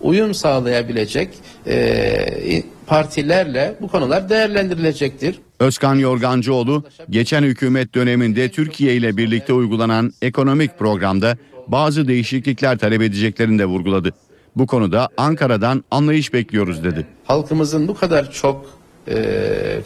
[0.00, 1.28] uyum sağlayabilecek
[1.66, 5.38] e, partilerle bu konular değerlendirilecektir.
[5.60, 11.36] Özkan Yorgancıoğlu geçen hükümet döneminde Türkiye ile birlikte uygulanan ekonomik programda
[11.68, 14.12] bazı değişiklikler talep edeceklerini de vurguladı.
[14.56, 17.06] Bu konuda Ankara'dan anlayış bekliyoruz dedi.
[17.24, 18.66] Halkımızın bu kadar çok
[19.08, 19.16] e,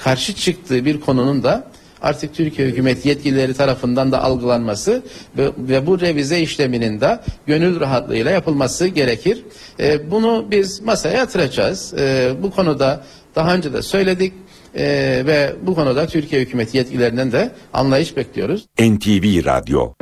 [0.00, 1.64] karşı çıktığı bir konunun da
[2.02, 5.02] artık Türkiye hükümet yetkilileri tarafından da algılanması
[5.38, 9.42] ve, ve bu revize işleminin de gönül rahatlığıyla yapılması gerekir.
[9.80, 11.94] E, bunu biz masaya yatıracağız.
[11.98, 13.04] E, bu konuda
[13.34, 14.32] daha önce de söyledik
[14.74, 14.84] e,
[15.26, 18.66] ve bu konuda Türkiye hükümet yetkililerinden de anlayış bekliyoruz.
[18.78, 19.92] NTV Radyo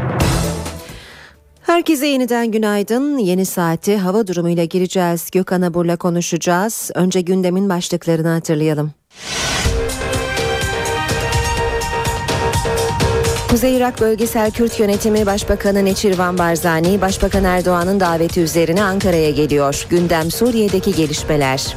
[1.62, 3.18] Herkese yeniden günaydın.
[3.18, 5.30] Yeni saati hava durumuyla gireceğiz.
[5.32, 6.90] Gökhan Abur'la konuşacağız.
[6.94, 8.92] Önce gündemin başlıklarını hatırlayalım.
[13.50, 19.86] Kuzey Irak Bölgesel Kürt Yönetimi Başbakanı Neçirvan Barzani, Başbakan Erdoğan'ın daveti üzerine Ankara'ya geliyor.
[19.90, 21.76] Gündem Suriye'deki gelişmeler.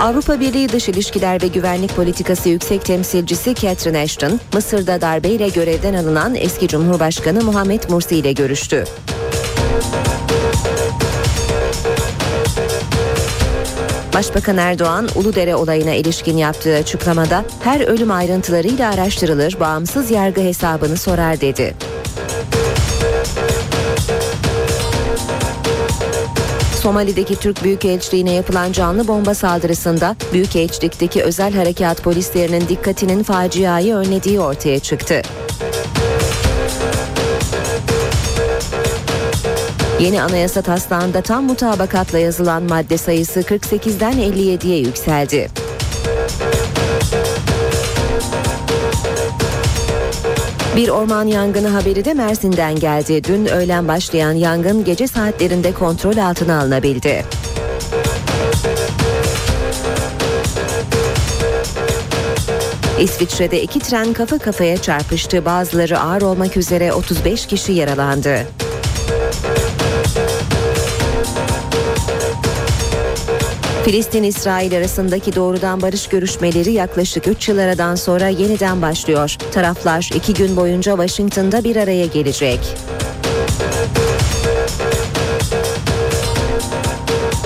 [0.00, 6.34] Avrupa Birliği Dış İlişkiler ve Güvenlik Politikası Yüksek Temsilcisi Catherine Ashton, Mısır'da darbeyle görevden alınan
[6.34, 8.84] eski Cumhurbaşkanı Muhammed Mursi ile görüştü.
[14.14, 21.40] Başbakan Erdoğan, Uludere olayına ilişkin yaptığı açıklamada her ölüm ayrıntılarıyla araştırılır, bağımsız yargı hesabını sorar
[21.40, 21.74] dedi.
[26.86, 34.78] Somali'deki Türk Büyükelçiliğine yapılan canlı bomba saldırısında Büyükelçilik'teki özel harekat polislerinin dikkatinin faciayı önlediği ortaya
[34.78, 35.22] çıktı.
[40.00, 45.65] Yeni anayasa taslağında tam mutabakatla yazılan madde sayısı 48'den 57'ye yükseldi.
[50.76, 53.24] Bir orman yangını haberi de Mersin'den geldi.
[53.24, 57.24] Dün öğlen başlayan yangın gece saatlerinde kontrol altına alınabildi.
[63.00, 65.44] İsviçre'de iki tren kafa kafaya çarpıştı.
[65.44, 68.46] Bazıları ağır olmak üzere 35 kişi yaralandı.
[73.86, 79.36] Filistin-İsrail arasındaki doğrudan barış görüşmeleri yaklaşık 3 yıl aradan sonra yeniden başlıyor.
[79.52, 82.60] Taraflar iki gün boyunca Washington'da bir araya gelecek.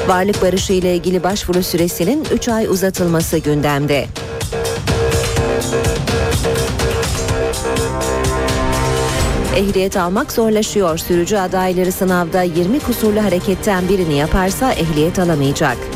[0.08, 4.06] Varlık barışı ile ilgili başvuru süresinin 3 ay uzatılması gündemde.
[9.56, 10.98] Ehliyet almak zorlaşıyor.
[10.98, 15.89] Sürücü adayları sınavda 20 kusurlu hareketten birini yaparsa ehliyet alamayacak.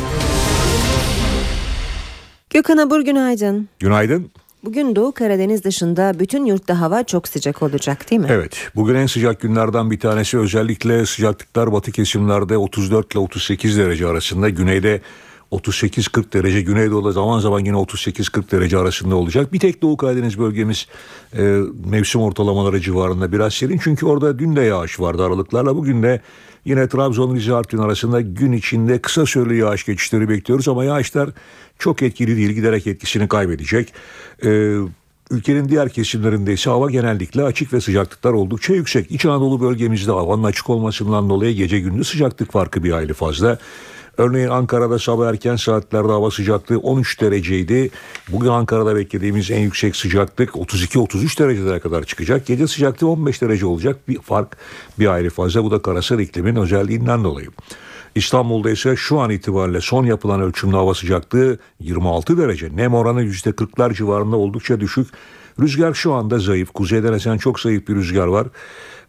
[2.55, 3.68] Gökhan Abur günaydın.
[3.78, 4.30] Günaydın.
[4.64, 8.26] Bugün Doğu Karadeniz dışında bütün yurtta hava çok sıcak olacak değil mi?
[8.30, 8.70] Evet.
[8.74, 14.48] Bugün en sıcak günlerden bir tanesi özellikle sıcaklıklar batı kesimlerde 34 ile 38 derece arasında.
[14.48, 15.00] Güneyde
[15.52, 19.52] 38-40 derece Güneydoğu'da zaman zaman yine 38-40 derece arasında olacak.
[19.52, 20.86] Bir tek Doğu Karadeniz bölgemiz
[21.36, 21.42] e,
[21.90, 23.80] mevsim ortalamaları civarında biraz serin.
[23.84, 25.76] Çünkü orada dün de yağış vardı aralıklarla.
[25.76, 26.20] Bugün de
[26.64, 30.68] yine Trabzon Rize Artvin arasında gün içinde kısa süreli yağış geçişleri bekliyoruz.
[30.68, 31.30] Ama yağışlar
[31.78, 33.92] çok etkili değil giderek etkisini kaybedecek.
[34.44, 34.76] E,
[35.30, 39.10] Ülkenin diğer kesimlerinde ise hava genellikle açık ve sıcaklıklar oldukça yüksek.
[39.10, 43.58] İç Anadolu bölgemizde havanın açık olmasından dolayı gece gündüz sıcaklık farkı bir hayli fazla.
[44.18, 47.90] Örneğin Ankara'da sabah erken saatlerde hava sıcaklığı 13 dereceydi.
[48.28, 52.46] Bugün Ankara'da beklediğimiz en yüksek sıcaklık 32-33 derecelere kadar çıkacak.
[52.46, 54.08] Gece sıcaklığı 15 derece olacak.
[54.08, 54.56] Bir fark
[54.98, 55.64] bir ayrı fazla.
[55.64, 57.48] Bu da karasal iklimin özelliğinden dolayı.
[58.14, 62.76] İstanbul'da ise şu an itibariyle son yapılan ölçümde hava sıcaklığı 26 derece.
[62.76, 65.08] Nem oranı %40'lar civarında oldukça düşük.
[65.60, 66.72] Rüzgar şu anda zayıf.
[66.72, 68.46] Kuzeyden esen çok zayıf bir rüzgar var.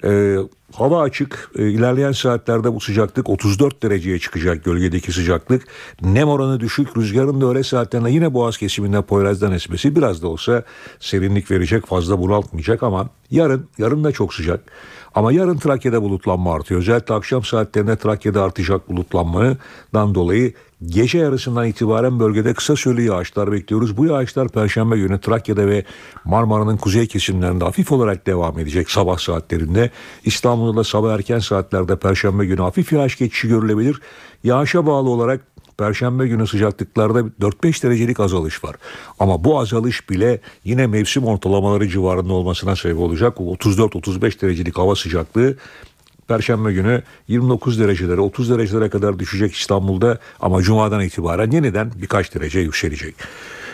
[0.06, 0.38] Ee,
[0.74, 1.52] hava açık.
[1.58, 5.68] Ee, ilerleyen saatlerde bu sıcaklık 34 dereceye çıkacak gölgedeki sıcaklık.
[6.02, 6.98] Nem oranı düşük.
[6.98, 10.64] Rüzgarın da öğle saatlerinde yine boğaz kesiminde Poyraz'dan esmesi biraz da olsa
[11.00, 11.86] serinlik verecek.
[11.86, 14.72] Fazla bunaltmayacak ama yarın, yarın da çok sıcak.
[15.16, 16.80] Ama yarın Trakya'da bulutlanma artıyor.
[16.80, 20.54] Özellikle akşam saatlerinde Trakya'da artacak bulutlanmadan dolayı
[20.88, 23.98] gece yarısından itibaren bölgede kısa süreli yağışlar bekliyoruz.
[23.98, 25.86] Bu yağışlar Perşembe günü Trakya'da ve
[26.26, 29.92] Marmara'nın kuzey kesimlerinde hafif olarak devam edecek sabah saatlerinde.
[30.26, 34.02] İstanbul'da sabah erken saatlerde Perşembe günü hafif yağış geçişi görülebilir.
[34.44, 35.42] Yağışa bağlı olarak
[35.78, 38.76] Perşembe günü sıcaklıklarda 4-5 derecelik azalış var.
[39.20, 43.38] Ama bu azalış bile yine mevsim ortalamaları civarında olmasına sebep olacak.
[43.38, 45.56] 34-35 derecelik hava sıcaklığı
[46.28, 52.60] Perşembe günü 29 derecelere 30 derecelere kadar düşecek İstanbul'da ama Cuma'dan itibaren yeniden birkaç derece
[52.60, 53.16] yükselecek.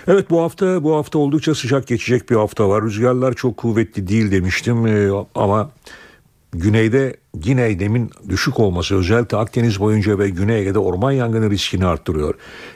[0.08, 2.84] Evet bu hafta bu hafta oldukça sıcak geçecek bir hafta var.
[2.84, 5.70] Rüzgarlar çok kuvvetli değil demiştim ee, ama
[6.54, 12.34] güneyde yine demin düşük olması özellikle Akdeniz boyunca ve Güney Ege'de orman yangını riskini arttırıyor.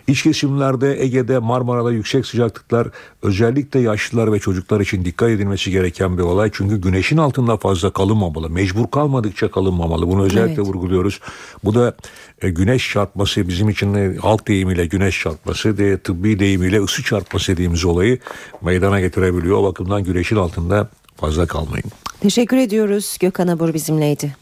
[0.08, 2.88] İç kesimlerde Ege'de Marmara'da yüksek sıcaklıklar
[3.22, 6.50] özellikle yaşlılar ve çocuklar için dikkat edilmesi gereken bir olay.
[6.54, 8.50] Çünkü güneşin altında fazla kalınmamalı.
[8.50, 10.08] Mecbur kalmadıkça kalınmamalı.
[10.08, 10.68] Bunu özellikle evet.
[10.68, 11.20] vurguluyoruz.
[11.64, 11.96] Bu da
[12.42, 17.52] e, güneş çarpması bizim için e, halk deyimiyle güneş çarpması de tıbbi deyimiyle ısı çarpması
[17.52, 18.20] dediğimiz olayı
[18.62, 19.58] meydana getirebiliyor.
[19.58, 21.92] O bakımdan güneşin altında fazla kalmayın.
[22.20, 23.18] Teşekkür ediyoruz.
[23.20, 24.36] Gökhan Abur bizimleydi.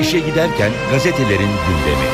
[0.00, 2.08] İşe giderken gazetelerin gündemi.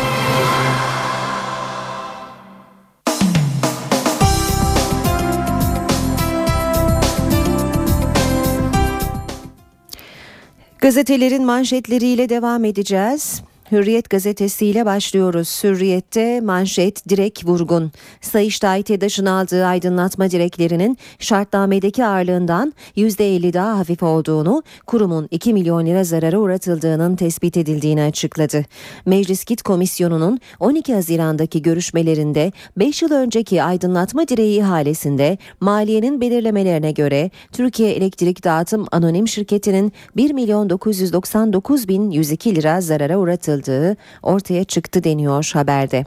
[10.78, 13.42] Gazetelerin manşetleriyle devam edeceğiz.
[13.72, 15.64] Hürriyet gazetesiyle başlıyoruz.
[15.64, 17.92] Hürriyette manşet direk vurgun.
[18.20, 26.04] Sayıştay TEDAŞ'ın aldığı aydınlatma direklerinin şartnamedeki ağırlığından %50 daha hafif olduğunu, kurumun 2 milyon lira
[26.04, 28.64] zarara uğratıldığının tespit edildiğini açıkladı.
[29.06, 37.30] Meclis Git Komisyonu'nun 12 Haziran'daki görüşmelerinde 5 yıl önceki aydınlatma direği ihalesinde maliyenin belirlemelerine göre
[37.52, 43.18] Türkiye Elektrik Dağıtım Anonim Şirketi'nin 1 milyon 999 bin 102 lira zarara
[43.64, 46.04] uğratıldığı ortaya çıktı deniyor haberde.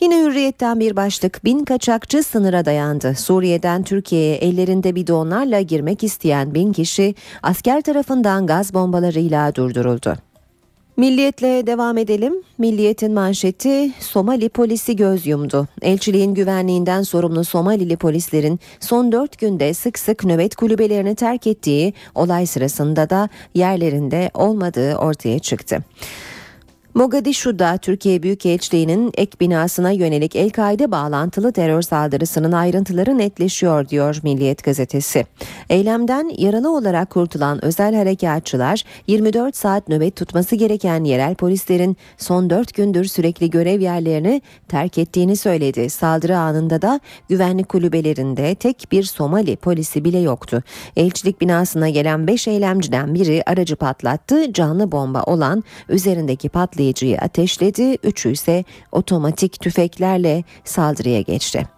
[0.00, 3.14] Yine hürriyetten bir başlık bin kaçakçı sınıra dayandı.
[3.14, 10.16] Suriye'den Türkiye'ye ellerinde bidonlarla girmek isteyen bin kişi asker tarafından gaz bombalarıyla durduruldu.
[10.96, 12.34] Milliyetle devam edelim.
[12.58, 15.68] Milliyetin manşeti Somali polisi göz yumdu.
[15.82, 22.46] Elçiliğin güvenliğinden sorumlu Somalili polislerin son dört günde sık sık nöbet kulübelerini terk ettiği olay
[22.46, 25.78] sırasında da yerlerinde olmadığı ortaya çıktı.
[26.96, 35.26] Mogadishu'da Türkiye Büyükelçiliği'nin ek binasına yönelik El-Kaide bağlantılı terör saldırısının ayrıntıları netleşiyor diyor Milliyet gazetesi.
[35.70, 42.74] Eylemden yaralı olarak kurtulan özel harekatçılar 24 saat nöbet tutması gereken yerel polislerin son 4
[42.74, 45.90] gündür sürekli görev yerlerini terk ettiğini söyledi.
[45.90, 50.62] Saldırı anında da güvenlik kulübelerinde tek bir Somali polisi bile yoktu.
[50.96, 54.52] Elçilik binasına gelen 5 eylemciden biri aracı patlattı.
[54.52, 61.75] Canlı bomba olan üzerindeki patlayıcı patlayıcıyı ateşledi, üçü ise otomatik tüfeklerle saldırıya geçti.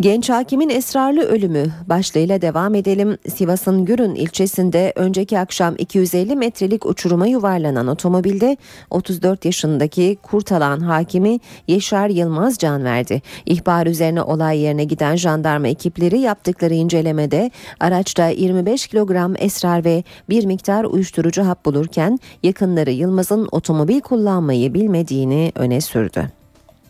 [0.00, 3.18] Genç hakimin esrarlı ölümü başlığıyla devam edelim.
[3.34, 8.56] Sivas'ın Gürün ilçesinde önceki akşam 250 metrelik uçuruma yuvarlanan otomobilde
[8.90, 13.22] 34 yaşındaki kurtalan hakimi Yaşar Yılmaz can verdi.
[13.46, 20.46] İhbar üzerine olay yerine giden jandarma ekipleri yaptıkları incelemede araçta 25 kilogram esrar ve bir
[20.46, 26.43] miktar uyuşturucu hap bulurken yakınları Yılmaz'ın otomobil kullanmayı bilmediğini öne sürdü.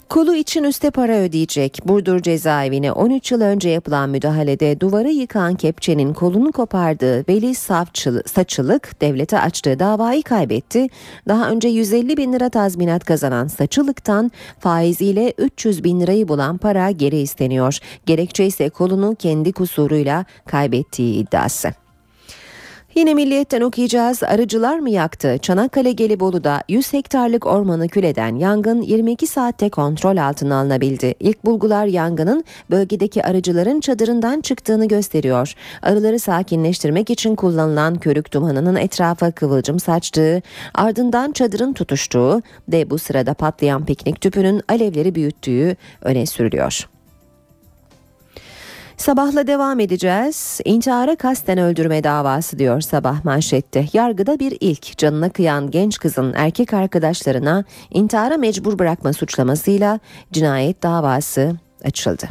[0.08, 1.78] Kolu için üste para ödeyecek.
[1.84, 9.00] Burdur cezaevine 13 yıl önce yapılan müdahalede duvarı yıkan kepçenin kolunu kopardığı Veli Savçılı, Saçılık
[9.00, 10.86] devlete açtığı davayı kaybetti.
[11.28, 17.18] Daha önce 150 bin lira tazminat kazanan Saçılık'tan faiziyle 300 bin lirayı bulan para geri
[17.18, 17.78] isteniyor.
[18.06, 21.83] Gerekçe ise kolunu kendi kusuruyla kaybettiği iddiası.
[22.94, 24.22] Yine milliyetten okuyacağız.
[24.22, 25.38] Arıcılar mı yaktı?
[25.42, 31.14] Çanakkale Gelibolu'da 100 hektarlık ormanı küleden yangın 22 saatte kontrol altına alınabildi.
[31.20, 35.54] İlk bulgular yangının bölgedeki arıcıların çadırından çıktığını gösteriyor.
[35.82, 40.42] Arıları sakinleştirmek için kullanılan körük dumanının etrafa kıvılcım saçtığı,
[40.74, 42.42] ardından çadırın tutuştuğu
[42.72, 46.93] ve bu sırada patlayan piknik tüpünün alevleri büyüttüğü öne sürülüyor.
[48.96, 50.60] Sabahla devam edeceğiz.
[50.64, 53.86] İntihara kasten öldürme davası diyor sabah manşette.
[53.92, 60.00] Yargıda bir ilk canına kıyan genç kızın erkek arkadaşlarına intihara mecbur bırakma suçlamasıyla
[60.32, 61.52] cinayet davası
[61.84, 62.28] açıldı.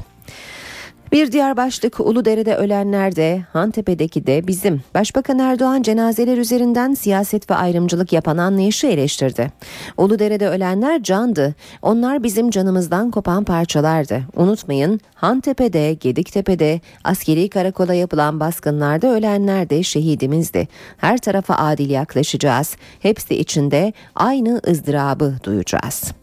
[1.13, 4.81] Bir diğer başlık Uludere'de ölenler de Hantepe'deki de bizim.
[4.93, 9.51] Başbakan Erdoğan cenazeler üzerinden siyaset ve ayrımcılık yapan anlayışı eleştirdi.
[9.97, 11.55] Uludere'de ölenler candı.
[11.81, 14.21] Onlar bizim canımızdan kopan parçalardı.
[14.35, 20.67] Unutmayın Hantepe'de, Gediktepe'de, askeri karakola yapılan baskınlarda ölenler de şehidimizdi.
[20.97, 22.75] Her tarafa adil yaklaşacağız.
[22.99, 26.22] Hepsi içinde aynı ızdırabı duyacağız.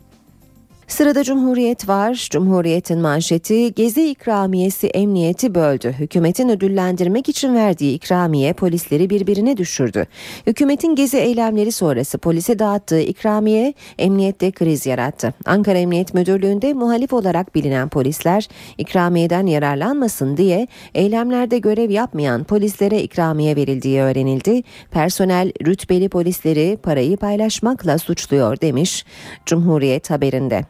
[0.91, 2.28] Sırada Cumhuriyet var.
[2.30, 5.95] Cumhuriyet'in manşeti Gezi ikramiyesi emniyeti böldü.
[5.99, 10.07] Hükümetin ödüllendirmek için verdiği ikramiye polisleri birbirine düşürdü.
[10.47, 15.34] Hükümetin gezi eylemleri sonrası polise dağıttığı ikramiye emniyette kriz yarattı.
[15.47, 23.57] Ankara Emniyet Müdürlüğü'nde muhalif olarak bilinen polisler ikramiyeden yararlanmasın diye eylemlerde görev yapmayan polislere ikramiye
[23.57, 24.62] verildiği öğrenildi.
[24.91, 29.05] Personel rütbeli polisleri parayı paylaşmakla suçluyor demiş
[29.47, 30.64] Cumhuriyet haberinde.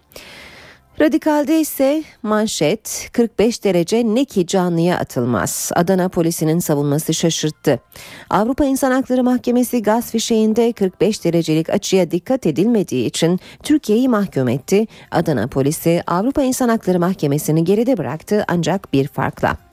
[1.00, 5.70] Radikal'de ise manşet 45 derece ne ki canlıya atılmaz.
[5.74, 7.80] Adana polisinin savunması şaşırttı.
[8.30, 14.86] Avrupa İnsan Hakları Mahkemesi gaz fişeğinde 45 derecelik açıya dikkat edilmediği için Türkiye'yi mahkum etti.
[15.10, 19.69] Adana polisi Avrupa İnsan Hakları Mahkemesi'ni geride bıraktı ancak bir farkla.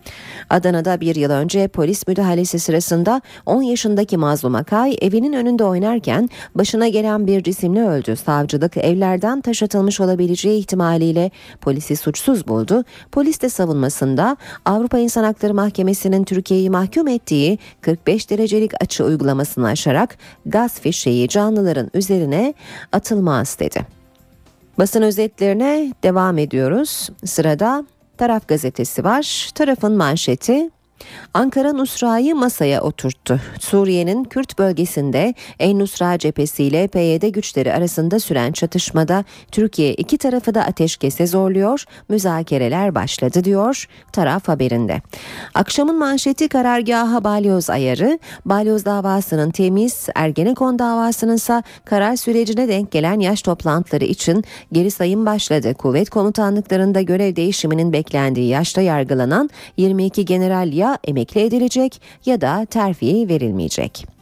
[0.49, 6.87] Adana'da bir yıl önce polis müdahalesi sırasında 10 yaşındaki Mazlum Akay evinin önünde oynarken başına
[6.87, 8.15] gelen bir cisimle öldü.
[8.15, 11.31] Savcılık evlerden taş atılmış olabileceği ihtimaliyle
[11.61, 12.83] polisi suçsuz buldu.
[13.11, 20.17] Polis de savunmasında Avrupa İnsan Hakları Mahkemesi'nin Türkiye'yi mahkum ettiği 45 derecelik açı uygulamasını aşarak
[20.45, 22.53] gaz fişeği canlıların üzerine
[22.91, 23.97] atılmaz dedi.
[24.79, 27.09] Basın özetlerine devam ediyoruz.
[27.25, 27.85] Sırada
[28.17, 29.49] Taraf gazetesi var.
[29.55, 30.69] Tarafın manşeti
[31.33, 33.39] Ankara Nusra'yı masaya oturttu.
[33.59, 40.63] Suriye'nin Kürt bölgesinde En-Nusra cephesi ile PYD güçleri arasında süren çatışmada Türkiye iki tarafı da
[40.63, 45.01] ateşkese zorluyor, müzakereler başladı diyor taraf haberinde.
[45.53, 53.19] Akşamın manşeti karargaha balyoz ayarı, balyoz davasının temiz, Ergenekon davasının ise karar sürecine denk gelen
[53.19, 55.73] yaş toplantıları için geri sayım başladı.
[55.73, 63.29] Kuvvet komutanlıklarında görev değişiminin beklendiği yaşta yargılanan 22 general ya emekli edilecek ya da terfi
[63.29, 64.17] verilmeyecek.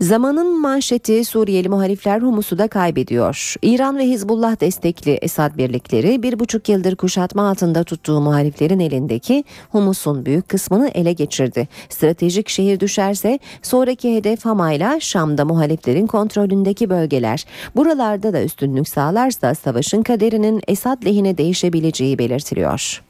[0.00, 3.54] Zamanın manşeti Suriyeli muhalifler Humus'u da kaybediyor.
[3.62, 10.26] İran ve Hizbullah destekli Esad birlikleri bir buçuk yıldır kuşatma altında tuttuğu muhaliflerin elindeki Humus'un
[10.26, 11.68] büyük kısmını ele geçirdi.
[11.88, 17.44] Stratejik şehir düşerse sonraki hedef Hamayla Şam'da muhaliflerin kontrolündeki bölgeler.
[17.76, 23.09] Buralarda da üstünlük sağlarsa savaşın kaderinin Esad lehine değişebileceği belirtiliyor.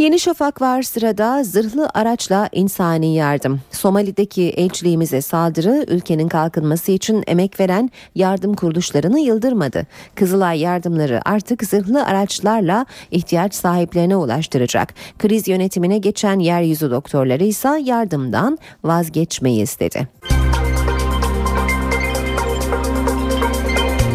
[0.00, 3.60] Yeni Şafak var sırada zırhlı araçla insani yardım.
[3.70, 9.86] Somali'deki elçiliğimize saldırı ülkenin kalkınması için emek veren yardım kuruluşlarını yıldırmadı.
[10.14, 14.94] Kızılay yardımları artık zırhlı araçlarla ihtiyaç sahiplerine ulaştıracak.
[15.18, 20.08] Kriz yönetimine geçen yeryüzü doktorları ise yardımdan vazgeçmeyi istedi.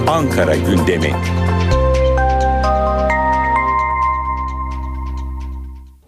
[0.08, 1.12] Ankara gündemi.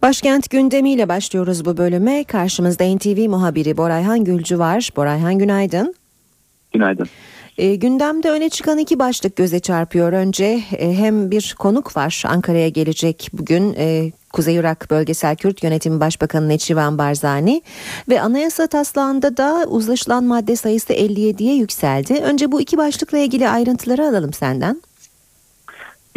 [0.02, 2.24] Başkent gündemiyle başlıyoruz bu bölüme.
[2.24, 4.90] Karşımızda NTV muhabiri Borayhan Gülcü var.
[4.96, 5.96] Borayhan günaydın.
[6.74, 7.08] Günaydın.
[7.58, 10.14] E, gündemde öne çıkan iki başlık göze çarpıyor.
[10.14, 16.00] Önce e, hem bir konuk var Ankara'ya gelecek bugün e, Kuzey Irak Bölgesel Kürt Yönetimi
[16.00, 17.62] Başbakanı Neçivan Barzani
[18.10, 22.14] ve anayasa taslağında da uzlaşılan madde sayısı 57'ye yükseldi.
[22.14, 24.82] Önce bu iki başlıkla ilgili ayrıntıları alalım senden.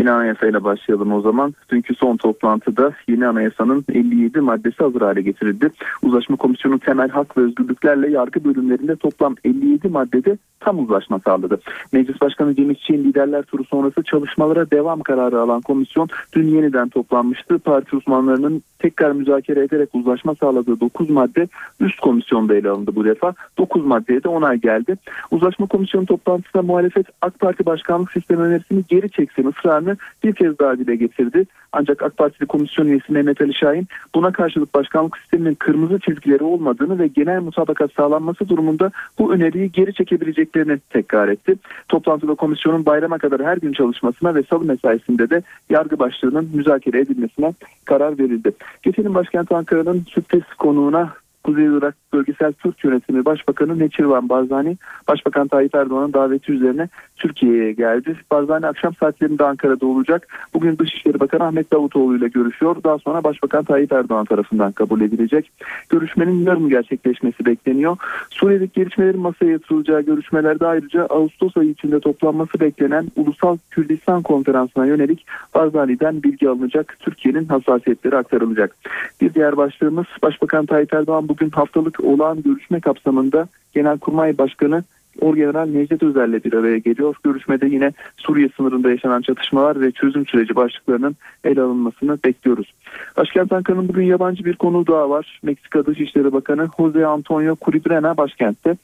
[0.01, 1.55] Yeni anayasayla başlayalım o zaman.
[1.70, 5.70] Dünkü son toplantıda yeni anayasanın 57 maddesi hazır hale getirildi.
[6.03, 11.61] Uzlaşma Komisyonu temel hak ve özgürlüklerle yargı bölümlerinde toplam 57 maddede tam uzlaşma sağladı.
[11.92, 17.59] Meclis Başkanı Cem İşçi'nin liderler turu sonrası çalışmalara devam kararı alan komisyon dün yeniden toplanmıştı.
[17.59, 21.48] Parti uzmanlarının tekrar müzakere ederek uzlaşma sağladığı 9 madde
[21.80, 23.34] üst komisyonda ele alındı bu defa.
[23.59, 24.96] 9 maddeye de onay geldi.
[25.30, 29.89] Uzlaşma komisyonu toplantısında muhalefet AK Parti başkanlık sistemi önerisini geri çeksin ısrarını
[30.24, 31.47] bir kez daha dile getirdi.
[31.72, 36.99] Ancak AK Partili komisyon üyesi Mehmet Ali Şahin buna karşılık başkanlık sisteminin kırmızı çizgileri olmadığını
[36.99, 41.55] ve genel mutabakat sağlanması durumunda bu öneriyi geri çekebileceklerini tekrar etti.
[41.88, 47.53] Toplantıda komisyonun bayrama kadar her gün çalışmasına ve salı mesaisinde de yargı başlığının müzakere edilmesine
[47.84, 48.53] karar verildi.
[48.82, 51.11] Geçelim başkent Ankara'nın sürpriz konuğuna
[51.45, 54.76] Kuzey Irak Bölgesel Türk Yönetimi Başbakanı Neçirvan Barzani,
[55.09, 58.16] Başbakan Tayyip Erdoğan'ın daveti üzerine Türkiye'ye geldi.
[58.30, 60.28] Barzani akşam saatlerinde Ankara'da olacak.
[60.55, 62.76] Bugün Dışişleri Bakanı Ahmet Davutoğlu ile görüşüyor.
[62.84, 65.51] Daha sonra Başbakan Tayyip Erdoğan tarafından kabul edilecek.
[65.88, 67.97] Görüşmenin yarın gerçekleşmesi bekleniyor.
[68.30, 75.26] Suriye'deki gelişmelerin masaya yatırılacağı görüşmelerde ayrıca Ağustos ayı içinde toplanması beklenen Ulusal Kürdistan Konferansı'na yönelik
[75.55, 76.97] Barzani'den bilgi alınacak.
[77.01, 78.76] Türkiye'nin hassasiyetleri aktarılacak.
[79.20, 84.85] Bir diğer başlığımız Başbakan Tayyip Erdoğan bugün haftalık olağan görüşme kapsamında Genelkurmay Başkanı
[85.20, 87.14] Orgeneral Necdet Özer'le bir araya geliyor.
[87.24, 92.72] Görüşmede yine Suriye sınırında yaşanan çatışmalar ve çözüm süreci başlıklarının ele alınmasını bekliyoruz.
[93.16, 95.41] Başkent Ankara'nın bugün yabancı bir konu daha var.
[95.43, 98.76] Meksika Dışişleri Bakanı Jose Antonio Curibrena başkentte.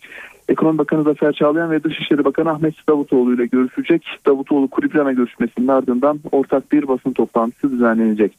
[0.48, 4.18] Ekonomi Bakanı Zafer Çağlayan ve Dışişleri Bakanı Ahmet Davutoğlu ile görüşecek.
[4.26, 8.38] Davutoğlu Kuribrana görüşmesinin ardından ortak bir basın toplantısı düzenlenecek.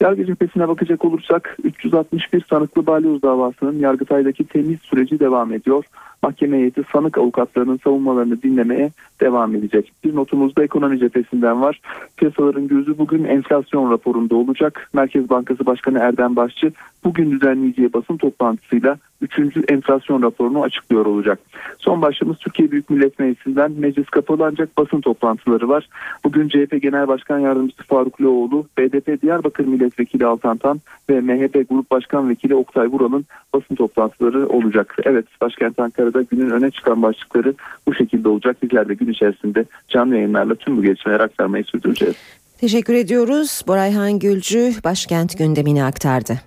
[0.00, 5.84] Yargı cephesine bakacak olursak 361 sanıklı balyoz davasının Yargıtay'daki temiz süreci devam ediyor.
[6.22, 8.90] Mahkeme heyeti sanık avukatlarının savunmalarını dinlemeye
[9.20, 9.92] devam edecek.
[10.04, 11.80] Bir notumuz da ekonomi cephesinden var.
[12.16, 14.90] Piyasaların gözü bugün enflasyon raporunda olacak.
[14.92, 16.72] Merkez Bankası Başkanı Erdem Başçı
[17.04, 19.38] bugün düzenleyeceği basın toplantısıyla 3.
[19.68, 21.38] enflasyon raporunu açıklıyor olacak.
[21.78, 25.88] Son başlığımız Türkiye Büyük Millet Meclisi'nden meclis kapalı ancak basın toplantıları var.
[26.24, 30.80] Bugün CHP Genel Başkan Yardımcısı Faruk Loğlu, BDP Diyarbakır Milletvekili Altan Tan
[31.10, 34.96] ve MHP Grup Başkan Vekili Oktay Vural'ın basın toplantıları olacak.
[35.04, 37.54] Evet başkent Ankara'da günün öne çıkan başlıkları
[37.86, 38.62] bu şekilde olacak.
[38.62, 42.16] Bizler de gün içerisinde canlı yayınlarla tüm bu gelişmeleri aktarmayı sürdüreceğiz.
[42.60, 43.62] Teşekkür ediyoruz.
[43.68, 46.40] Borayhan Gülcü başkent gündemini aktardı.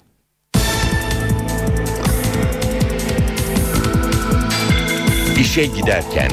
[5.40, 6.30] İşe giderken.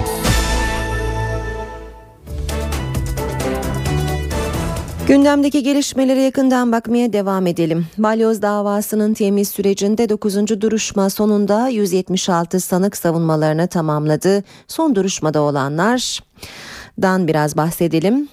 [5.08, 7.86] Gündemdeki gelişmelere yakından bakmaya devam edelim.
[7.98, 10.60] Balyoz davasının temiz sürecinde 9.
[10.60, 14.44] duruşma sonunda 176 sanık savunmalarını tamamladı.
[14.68, 18.28] Son duruşmada olanlardan biraz bahsedelim.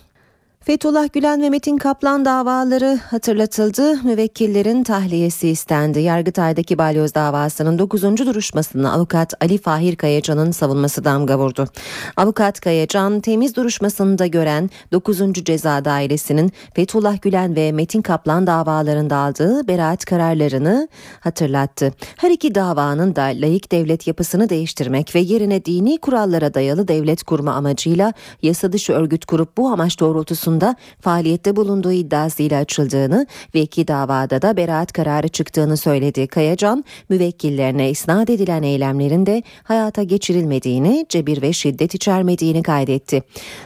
[0.65, 4.03] Fethullah Gülen ve Metin Kaplan davaları hatırlatıldı.
[4.03, 5.99] Müvekkillerin tahliyesi istendi.
[5.99, 8.03] Yargıtay'daki balyoz davasının 9.
[8.03, 11.67] duruşmasını avukat Ali Fahir Kayacan'ın savunması damga vurdu.
[12.17, 15.33] Avukat Kayacan temiz duruşmasını da gören 9.
[15.33, 20.87] Ceza Dairesi'nin Fethullah Gülen ve Metin Kaplan davalarında aldığı beraat kararlarını
[21.19, 21.93] hatırlattı.
[22.17, 27.53] Her iki davanın da layık devlet yapısını değiştirmek ve yerine dini kurallara dayalı devlet kurma
[27.53, 30.52] amacıyla yasa dışı örgüt kurup bu amaç doğrultusunda
[31.01, 36.27] faaliyette bulunduğu iddiasıyla açıldığını ve iki davada da beraat kararı çıktığını söyledi.
[36.27, 43.23] Kayacan, müvekkillerine isnat edilen eylemlerin de hayata geçirilmediğini, cebir ve şiddet içermediğini kaydetti.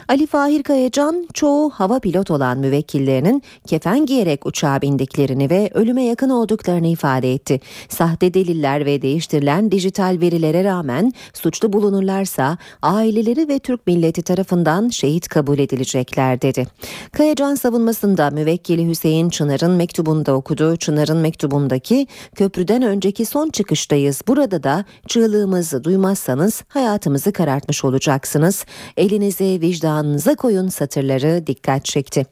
[0.08, 6.30] Ali Fahir Kayacan, çoğu hava pilot olan müvekkillerinin kefen giyerek uçağa bindiklerini ve ölüme yakın
[6.30, 7.60] olduklarını ifade etti.
[7.88, 15.28] Sahte deliller ve değiştirilen dijital verilere rağmen suçlu bulunurlarsa aileleri ve Türk milleti tarafından şehit
[15.28, 16.66] kabul edilecekler dedi.
[17.12, 20.76] Kayacan savunmasında müvekkili Hüseyin Çınar'ın mektubunda okudu.
[20.76, 24.22] Çınar'ın mektubundaki köprüden önceki son çıkıştayız.
[24.28, 28.64] Burada da çığlığımızı duymazsanız hayatımızı karartmış olacaksınız.
[28.96, 32.26] Elinizi vicdanınıza koyun satırları dikkat çekti.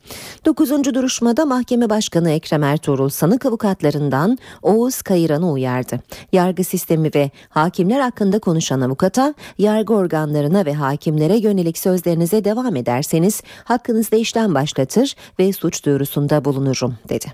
[0.46, 0.70] 9.
[0.70, 6.00] duruşmada mahkeme başkanı Ekrem Ertuğrul sanık avukatlarından Oğuz Kayıran'ı uyardı.
[6.32, 13.42] Yargı sistemi ve hakimler hakkında konuşan avukata yargı organlarına ve hakimlere yönelik sözlerinize devam ederseniz
[13.64, 17.26] hakkınızda işlem başlatır ve suç duyurusunda bulunurum dedi.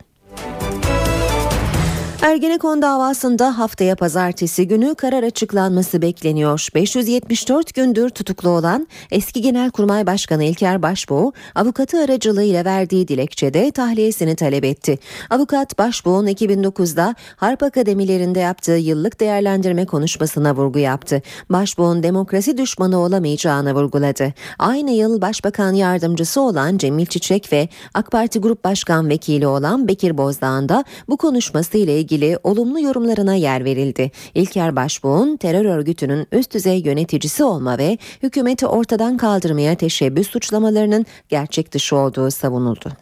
[2.23, 6.69] Ergenekon davasında haftaya pazartesi günü karar açıklanması bekleniyor.
[6.75, 14.65] 574 gündür tutuklu olan eski Genelkurmay Başkanı İlker Başbuğ, avukatı aracılığıyla verdiği dilekçede tahliyesini talep
[14.65, 14.99] etti.
[15.31, 21.23] Avukat Başbuğ'un 2009'da Harp Akademilerinde yaptığı yıllık değerlendirme konuşmasına vurgu yaptı.
[21.51, 24.35] Başbuğ'un demokrasi düşmanı olamayacağını vurguladı.
[24.59, 30.19] Aynı yıl Başbakan Yardımcısı olan Cemil Çiçek ve AK Parti Grup Başkan Vekili olan Bekir
[30.19, 34.11] Bozdağ'ın da bu konuşması ile ilgili ilgili olumlu yorumlarına yer verildi.
[34.35, 41.73] İlker Başbuğ'un terör örgütünün üst düzey yöneticisi olma ve hükümeti ortadan kaldırmaya teşebbüs suçlamalarının gerçek
[41.73, 42.93] dışı olduğu savunuldu.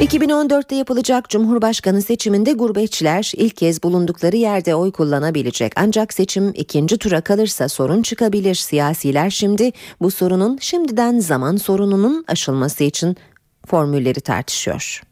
[0.00, 5.72] 2014'te yapılacak Cumhurbaşkanı seçiminde gurbetçiler ilk kez bulundukları yerde oy kullanabilecek.
[5.76, 8.54] Ancak seçim ikinci tura kalırsa sorun çıkabilir.
[8.54, 13.16] Siyasiler şimdi bu sorunun şimdiden zaman sorununun aşılması için
[13.66, 15.02] formülleri tartışıyor.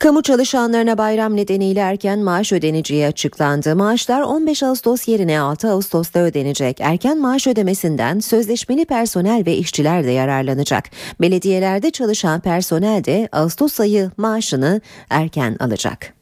[0.00, 3.76] Kamu çalışanlarına bayram nedeniyle erken maaş ödeneceği açıklandı.
[3.76, 6.80] Maaşlar 15 Ağustos yerine 6 Ağustos'ta ödenecek.
[6.80, 10.84] Erken maaş ödemesinden sözleşmeli personel ve işçiler de yararlanacak.
[11.20, 14.80] Belediyelerde çalışan personel de Ağustos ayı maaşını
[15.10, 16.14] erken alacak.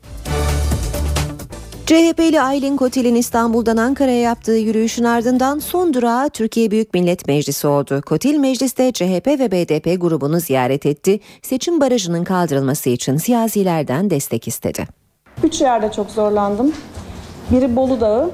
[1.88, 8.00] CHP'li Aylin Kotil'in İstanbul'dan Ankara'ya yaptığı yürüyüşün ardından son durağı Türkiye Büyük Millet Meclisi oldu.
[8.06, 11.20] Kotil mecliste CHP ve BDP grubunu ziyaret etti.
[11.42, 14.84] Seçim barajının kaldırılması için siyasilerden destek istedi.
[15.44, 16.72] Üç yerde çok zorlandım.
[17.50, 18.30] Biri Bolu Dağı,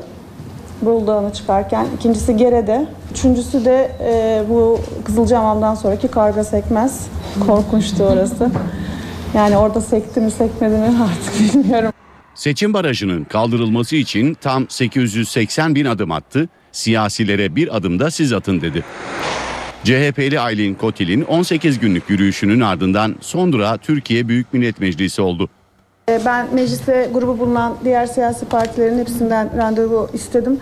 [0.83, 1.87] Bolu Dağı'na çıkarken.
[1.99, 2.87] ikincisi Gere'de.
[3.13, 7.07] Üçüncüsü de e, bu Kızılcahamam'dan sonraki Karga Sekmez.
[7.47, 8.51] Korkunçtu orası.
[9.35, 11.91] Yani orada sekti mi sekmedi mi artık bilmiyorum.
[12.35, 16.49] Seçim barajının kaldırılması için tam 880 bin adım attı.
[16.73, 18.85] Siyasilere bir adımda siz atın dedi.
[19.85, 25.49] CHP'li Aylin Kotil'in 18 günlük yürüyüşünün ardından son durağı Türkiye Büyük Millet Meclisi oldu.
[26.09, 30.59] Ben mecliste grubu bulunan diğer siyasi partilerin hepsinden randevu istedim.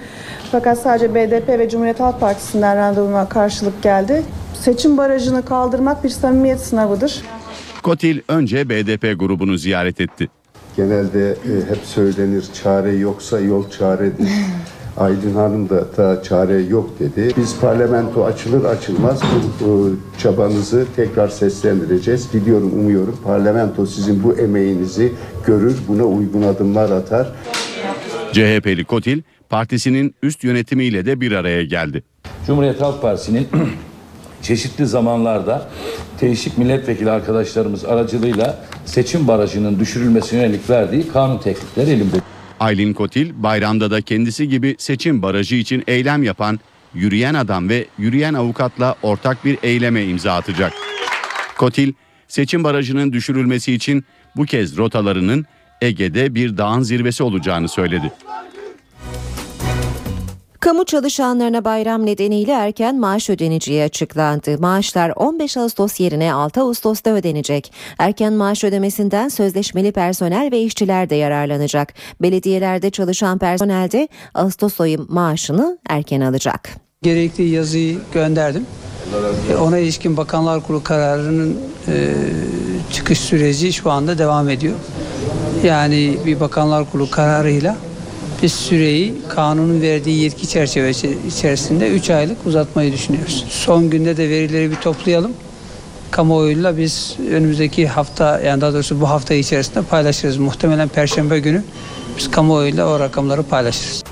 [0.52, 4.22] Fakat sadece BDP ve Cumhuriyet Halk Partisi'nden randevuma karşılık geldi.
[4.54, 7.22] Seçim barajını kaldırmak bir samimiyet sınavıdır.
[7.82, 10.28] Kotil önce BDP grubunu ziyaret etti.
[10.76, 14.28] Genelde e, hep söylenir çare yoksa yol çaredir.
[14.96, 17.34] Aydın Hanım da da çare yok dedi.
[17.36, 19.20] Biz parlamento açılır açılmaz
[19.60, 22.34] bu çabanızı tekrar seslendireceğiz.
[22.34, 25.12] Biliyorum, umuyorum parlamento sizin bu emeğinizi
[25.46, 27.32] görür, buna uygun adımlar atar.
[28.32, 32.02] CHP'li Kotil partisinin üst yönetimiyle de bir araya geldi.
[32.46, 33.48] Cumhuriyet Halk Partisi'nin
[34.42, 35.68] çeşitli zamanlarda
[36.20, 42.16] değişik milletvekili arkadaşlarımız aracılığıyla seçim barajının düşürülmesine yönelik verdiği kanun teklifleri elimde.
[42.60, 46.60] Aylin Kotil bayramda da kendisi gibi seçim barajı için eylem yapan
[46.94, 50.72] yürüyen adam ve yürüyen avukatla ortak bir eyleme imza atacak.
[51.58, 51.92] Kotil
[52.28, 54.04] seçim barajının düşürülmesi için
[54.36, 55.46] bu kez rotalarının
[55.80, 58.12] Ege'de bir dağın zirvesi olacağını söyledi.
[60.62, 64.58] Kamu çalışanlarına bayram nedeniyle erken maaş ödeneceği açıklandı.
[64.58, 67.72] Maaşlar 15 Ağustos yerine 6 Ağustos'ta ödenecek.
[67.98, 71.94] Erken maaş ödemesinden sözleşmeli personel ve işçiler de yararlanacak.
[72.22, 76.68] Belediyelerde çalışan personel de Ağustos ayı maaşını erken alacak.
[77.02, 78.66] Gerekli yazıyı gönderdim.
[79.52, 81.56] E, Ona ilişkin Bakanlar Kurulu kararının
[81.88, 82.14] e,
[82.92, 84.76] çıkış süreci şu anda devam ediyor.
[85.64, 87.76] Yani bir Bakanlar Kurulu kararıyla
[88.42, 93.44] biz süreyi kanunun verdiği yetki çerçevesi içerisinde 3 aylık uzatmayı düşünüyoruz.
[93.48, 95.32] Son günde de verileri bir toplayalım.
[96.10, 100.36] Kamuoyuyla biz önümüzdeki hafta yani daha doğrusu bu hafta içerisinde paylaşırız.
[100.36, 101.62] Muhtemelen Perşembe günü
[102.18, 104.02] biz kamuoyuyla o rakamları paylaşırız.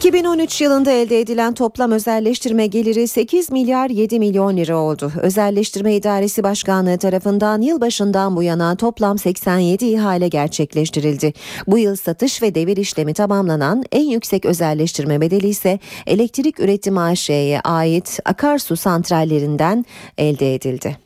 [0.00, 5.12] 2013 yılında elde edilen toplam özelleştirme geliri 8 milyar 7 milyon lira oldu.
[5.22, 11.32] Özelleştirme İdaresi Başkanlığı tarafından yılbaşından bu yana toplam 87 ihale gerçekleştirildi.
[11.66, 17.60] Bu yıl satış ve devir işlemi tamamlanan en yüksek özelleştirme bedeli ise elektrik üretim AŞ'ye
[17.60, 19.84] ait akarsu santrallerinden
[20.18, 20.96] elde edildi.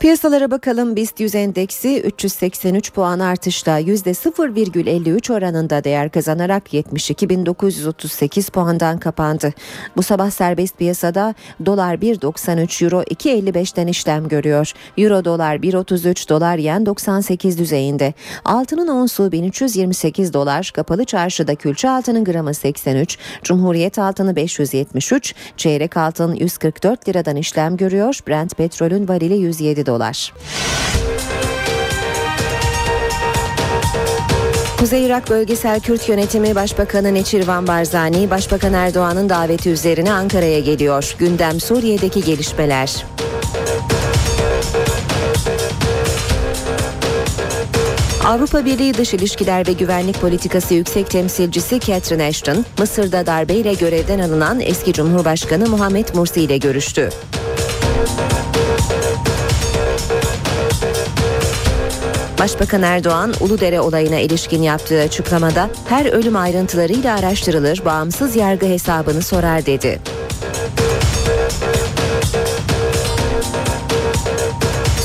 [0.00, 9.52] Piyasalara bakalım BIST 100 endeksi 383 puan artışla %0,53 oranında değer kazanarak 72.938 puandan kapandı.
[9.96, 11.34] Bu sabah serbest piyasada
[11.66, 14.72] dolar 1.93 euro 2.55'ten işlem görüyor.
[14.98, 18.14] Euro dolar 1.33 dolar yen 98 düzeyinde.
[18.44, 26.34] Altının onsu 1328 dolar kapalı çarşıda külçe altının gramı 83 Cumhuriyet altını 573 çeyrek altın
[26.34, 28.18] 144 liradan işlem görüyor.
[28.28, 30.32] Brent petrolün varili 107 dolar.
[34.78, 41.14] Kuzey Irak Bölgesel Kürt Yönetimi Başbakanı Neçirvan Barzani, Başbakan Erdoğan'ın daveti üzerine Ankara'ya geliyor.
[41.18, 43.04] Gündem Suriye'deki gelişmeler.
[48.26, 54.60] Avrupa Birliği Dış İlişkiler ve Güvenlik Politikası Yüksek Temsilcisi Catherine Ashton, Mısır'da darbeyle görevden alınan
[54.60, 57.10] eski Cumhurbaşkanı Muhammed Mursi ile görüştü.
[62.48, 69.66] Başbakan Erdoğan, Uludere olayına ilişkin yaptığı açıklamada her ölüm ayrıntılarıyla araştırılır, bağımsız yargı hesabını sorar
[69.66, 70.00] dedi.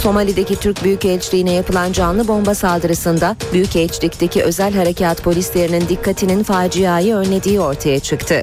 [0.02, 8.00] Somali'deki Türk Büyükelçiliğine yapılan canlı bomba saldırısında Büyükelçilik'teki özel harekat polislerinin dikkatinin faciayı önlediği ortaya
[8.00, 8.42] çıktı.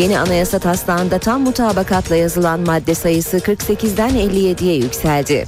[0.00, 5.46] Yeni anayasa taslağında tam mutabakatla yazılan madde sayısı 48'den 57'ye yükseldi.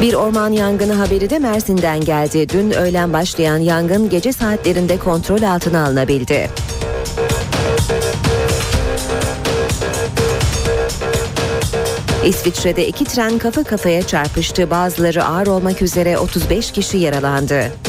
[0.00, 2.48] Bir orman yangını haberi de Mersin'den geldi.
[2.48, 6.50] Dün öğlen başlayan yangın gece saatlerinde kontrol altına alınabildi.
[12.24, 14.70] İsviçre'de iki tren kafa kafaya çarpıştı.
[14.70, 17.87] Bazıları ağır olmak üzere 35 kişi yaralandı.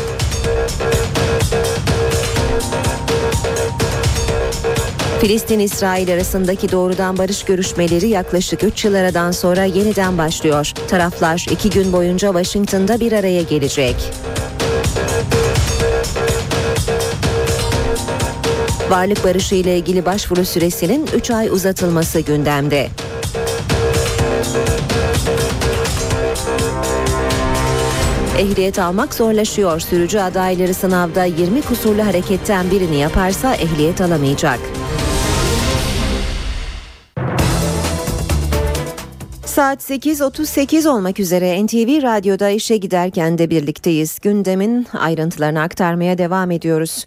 [5.22, 8.96] Filistin-İsrail arasındaki doğrudan barış görüşmeleri yaklaşık 3 yıl
[9.32, 10.72] sonra yeniden başlıyor.
[10.88, 13.96] Taraflar iki gün boyunca Washington'da bir araya gelecek.
[18.90, 22.88] Varlık barışı ile ilgili başvuru süresinin 3 ay uzatılması gündemde.
[28.38, 29.80] Ehliyet almak zorlaşıyor.
[29.80, 34.60] Sürücü adayları sınavda 20 kusurlu hareketten birini yaparsa ehliyet alamayacak.
[39.60, 44.20] Saat 8.38 olmak üzere NTV Radyo'da işe giderken de birlikteyiz.
[44.20, 47.06] Gündemin ayrıntılarını aktarmaya devam ediyoruz.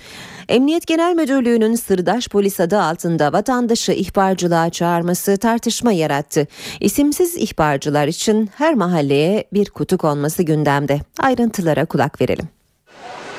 [0.48, 6.46] Emniyet Genel Müdürlüğü'nün sırdaş polis adı altında vatandaşı ihbarcılığa çağırması tartışma yarattı.
[6.80, 11.00] İsimsiz ihbarcılar için her mahalleye bir kutu konması gündemde.
[11.18, 12.48] Ayrıntılara kulak verelim.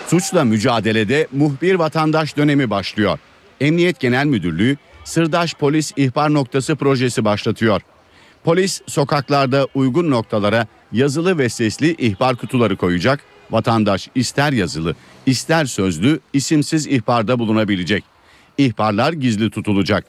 [0.07, 3.19] Suçla mücadelede muhbir vatandaş dönemi başlıyor.
[3.61, 7.81] Emniyet Genel Müdürlüğü Sırdaş Polis İhbar Noktası projesi başlatıyor.
[8.43, 13.19] Polis sokaklarda uygun noktalara yazılı ve sesli ihbar kutuları koyacak.
[13.51, 18.03] Vatandaş ister yazılı, ister sözlü, isimsiz ihbarda bulunabilecek.
[18.57, 20.05] İhbarlar gizli tutulacak.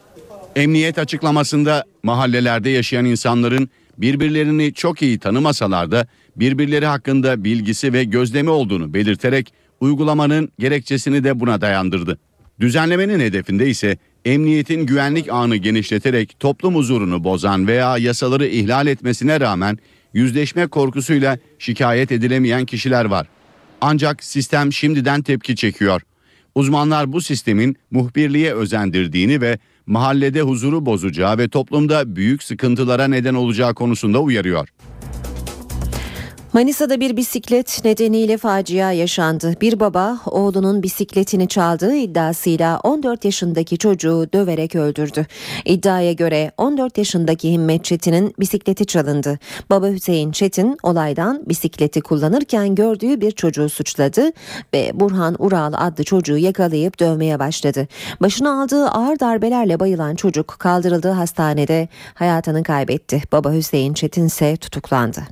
[0.57, 3.68] Emniyet açıklamasında mahallelerde yaşayan insanların
[3.99, 6.07] birbirlerini çok iyi tanımasalar da
[6.37, 12.18] birbirleri hakkında bilgisi ve gözlemi olduğunu belirterek uygulamanın gerekçesini de buna dayandırdı.
[12.61, 19.79] Düzenlemenin hedefinde ise emniyetin güvenlik ağını genişleterek toplum huzurunu bozan veya yasaları ihlal etmesine rağmen
[20.14, 23.27] yüzleşme korkusuyla şikayet edilemeyen kişiler var.
[23.81, 26.03] Ancak sistem şimdiden tepki çekiyor.
[26.55, 33.75] Uzmanlar bu sistemin muhbirliğe özendirdiğini ve mahallede huzuru bozacağı ve toplumda büyük sıkıntılara neden olacağı
[33.75, 34.68] konusunda uyarıyor.
[36.55, 39.55] Manisa'da bir bisiklet nedeniyle facia yaşandı.
[39.61, 45.27] Bir baba oğlunun bisikletini çaldığı iddiasıyla 14 yaşındaki çocuğu döverek öldürdü.
[45.65, 49.39] İddiaya göre 14 yaşındaki Himmet Çetin'in bisikleti çalındı.
[49.70, 54.31] Baba Hüseyin Çetin olaydan bisikleti kullanırken gördüğü bir çocuğu suçladı
[54.74, 57.89] ve Burhan Ural adlı çocuğu yakalayıp dövmeye başladı.
[58.20, 63.23] Başına aldığı ağır darbelerle bayılan çocuk kaldırıldığı hastanede hayatını kaybetti.
[63.33, 65.23] Baba Hüseyin Çetin ise tutuklandı.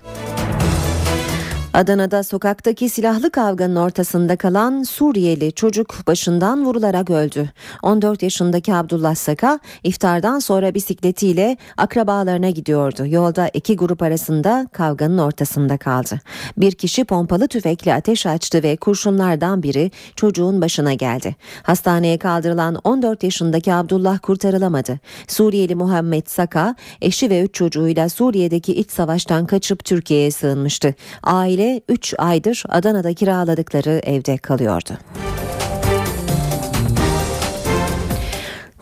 [1.75, 7.51] Adana'da sokaktaki silahlı kavganın ortasında kalan Suriyeli çocuk başından vurularak öldü.
[7.83, 13.07] 14 yaşındaki Abdullah Saka iftardan sonra bisikletiyle akrabalarına gidiyordu.
[13.07, 16.21] Yolda iki grup arasında kavganın ortasında kaldı.
[16.57, 21.37] Bir kişi pompalı tüfekle ateş açtı ve kurşunlardan biri çocuğun başına geldi.
[21.63, 25.01] Hastaneye kaldırılan 14 yaşındaki Abdullah kurtarılamadı.
[25.29, 30.95] Suriyeli Muhammed Saka eşi ve 3 çocuğuyla Suriye'deki iç savaştan kaçıp Türkiye'ye sığınmıştı.
[31.23, 34.99] Aile 3 aydır Adana'da kiraladıkları evde kalıyordu.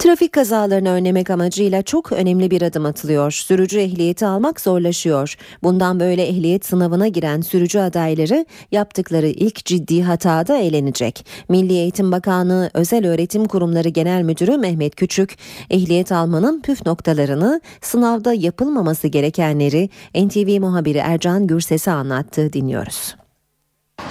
[0.00, 3.30] Trafik kazalarını önlemek amacıyla çok önemli bir adım atılıyor.
[3.30, 5.36] Sürücü ehliyeti almak zorlaşıyor.
[5.62, 11.26] Bundan böyle ehliyet sınavına giren sürücü adayları yaptıkları ilk ciddi hatada eğlenecek.
[11.48, 15.36] Milli Eğitim Bakanlığı Özel Öğretim Kurumları Genel Müdürü Mehmet Küçük,
[15.70, 23.16] ehliyet almanın püf noktalarını, sınavda yapılmaması gerekenleri NTV muhabiri Ercan Gürses'e anlattı dinliyoruz.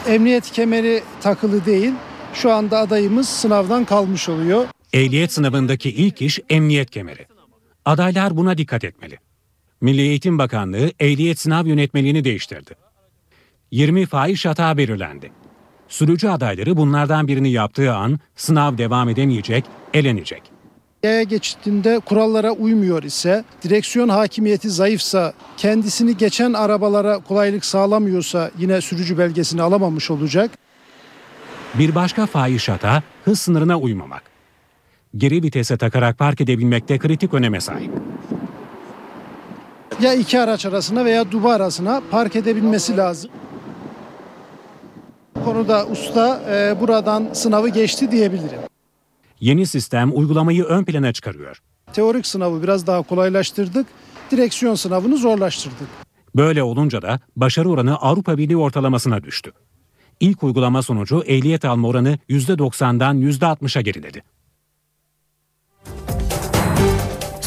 [0.08, 1.94] Emniyet kemeri takılı değil.
[2.34, 4.68] Şu anda adayımız sınavdan kalmış oluyor.
[4.94, 7.28] Ehliyet sınavındaki ilk iş emniyet kemeri.
[7.86, 9.18] Adaylar buna dikkat etmeli.
[9.82, 12.76] Milli Eğitim Bakanlığı ehliyet sınav yönetmeliğini değiştirdi.
[13.72, 15.32] 20 fahiş hata belirlendi.
[15.88, 20.42] Sürücü adayları bunlardan birini yaptığı an sınav devam edemeyecek, elenecek.
[21.04, 29.18] Yaya geçitinde kurallara uymuyor ise, direksiyon hakimiyeti zayıfsa, kendisini geçen arabalara kolaylık sağlamıyorsa yine sürücü
[29.18, 30.52] belgesini alamamış olacak.
[31.74, 34.39] Bir başka fahiş hata hız sınırına uymamak.
[35.18, 37.92] Geri vitese takarak park edebilmekte kritik öneme sahip.
[40.02, 43.32] Ya iki araç arasına veya duba arasına park edebilmesi lazım.
[45.36, 48.60] Bu konuda usta e, buradan sınavı geçti diyebilirim.
[49.40, 51.62] Yeni sistem uygulamayı ön plana çıkarıyor.
[51.94, 53.88] Teorik sınavı biraz daha kolaylaştırdık,
[54.32, 55.88] direksiyon sınavını zorlaştırdık.
[56.36, 59.52] Böyle olunca da başarı oranı Avrupa Birliği ortalamasına düştü.
[60.20, 64.24] İlk uygulama sonucu ehliyet alma oranı %90'dan %60'a geriledi.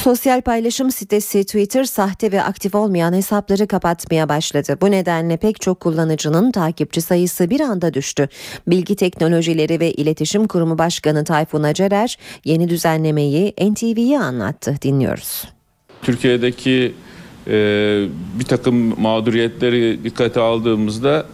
[0.02, 4.78] Sosyal paylaşım sitesi Twitter sahte ve aktif olmayan hesapları kapatmaya başladı.
[4.80, 8.28] Bu nedenle pek çok kullanıcının takipçi sayısı bir anda düştü.
[8.66, 14.74] Bilgi Teknolojileri ve İletişim Kurumu Başkanı Tayfun Acerer yeni düzenlemeyi NTV'ye anlattı.
[14.82, 15.44] Dinliyoruz.
[16.02, 16.94] Türkiye'deki
[17.46, 17.52] e,
[18.38, 21.26] bir takım mağduriyetleri dikkate aldığımızda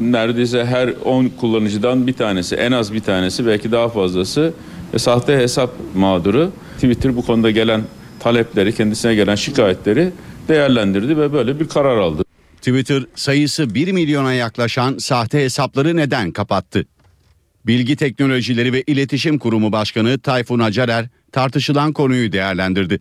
[0.00, 4.52] neredeyse her 10 kullanıcıdan bir tanesi en az bir tanesi belki daha fazlası
[4.94, 6.52] e, sahte hesap mağduru.
[6.74, 7.82] Twitter bu konuda gelen
[8.20, 10.12] talepleri kendisine gelen şikayetleri
[10.48, 12.24] değerlendirdi ve böyle bir karar aldı.
[12.56, 16.86] Twitter sayısı 1 milyona yaklaşan sahte hesapları neden kapattı?
[17.66, 23.00] Bilgi Teknolojileri ve İletişim Kurumu Başkanı Tayfun Acarer tartışılan konuyu değerlendirdi.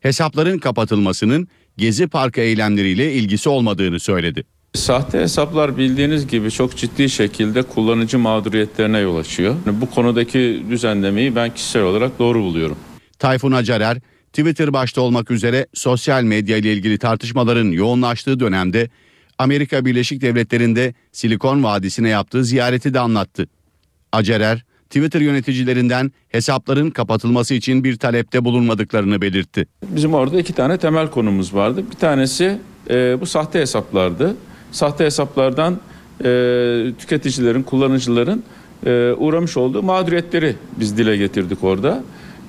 [0.00, 4.44] Hesapların kapatılmasının Gezi Parkı eylemleriyle ilgisi olmadığını söyledi.
[4.74, 9.54] Sahte hesaplar bildiğiniz gibi çok ciddi şekilde kullanıcı mağduriyetlerine yol açıyor.
[9.66, 12.76] Bu konudaki düzenlemeyi ben kişisel olarak doğru buluyorum.
[13.18, 13.98] Tayfun Acarer,
[14.32, 18.90] Twitter başta olmak üzere sosyal medya ile ilgili tartışmaların yoğunlaştığı dönemde
[19.38, 23.46] Amerika Birleşik Devletleri'nde Silikon Vadisi'ne yaptığı ziyareti de anlattı.
[24.12, 29.66] Acerer, Twitter yöneticilerinden hesapların kapatılması için bir talepte bulunmadıklarını belirtti.
[29.82, 31.84] Bizim orada iki tane temel konumuz vardı.
[31.90, 32.58] Bir tanesi
[32.90, 34.36] e, bu sahte hesaplardı.
[34.72, 35.78] Sahte hesaplardan
[36.24, 38.42] e, tüketicilerin, kullanıcıların
[38.86, 42.02] e, uğramış olduğu mağduriyetleri biz dile getirdik orada.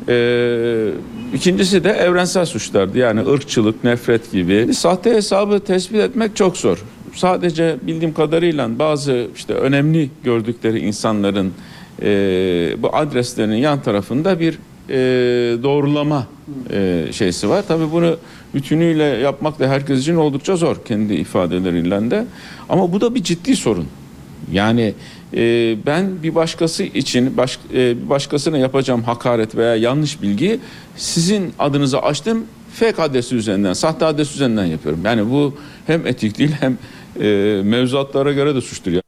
[0.09, 0.89] E,
[1.33, 2.97] ikincisi de evrensel suçlardı.
[2.97, 4.73] Yani ırkçılık, nefret gibi.
[4.73, 6.83] Sahte hesabı tespit etmek çok zor.
[7.15, 11.53] Sadece bildiğim kadarıyla bazı işte önemli gördükleri insanların
[12.01, 12.07] e,
[12.77, 14.59] bu adreslerinin yan tarafında bir
[14.89, 14.97] e,
[15.63, 16.27] doğrulama
[16.71, 17.63] e, şeysi var.
[17.67, 18.17] Tabii bunu
[18.53, 22.25] bütünüyle yapmak da herkes için oldukça zor kendi ifadeleriyle de.
[22.69, 23.87] Ama bu da bir ciddi sorun.
[24.51, 24.93] Yani
[25.33, 30.59] e, ben bir başkası için baş, e, başkasına yapacağım hakaret veya yanlış bilgi
[30.95, 35.01] sizin adınıza açtım fake adresi üzerinden, sahte adres üzerinden yapıyorum.
[35.05, 35.53] Yani bu
[35.87, 36.77] hem etik değil hem
[37.21, 38.91] e, mevzuatlara göre de suçtur.
[38.91, 39.02] Ya.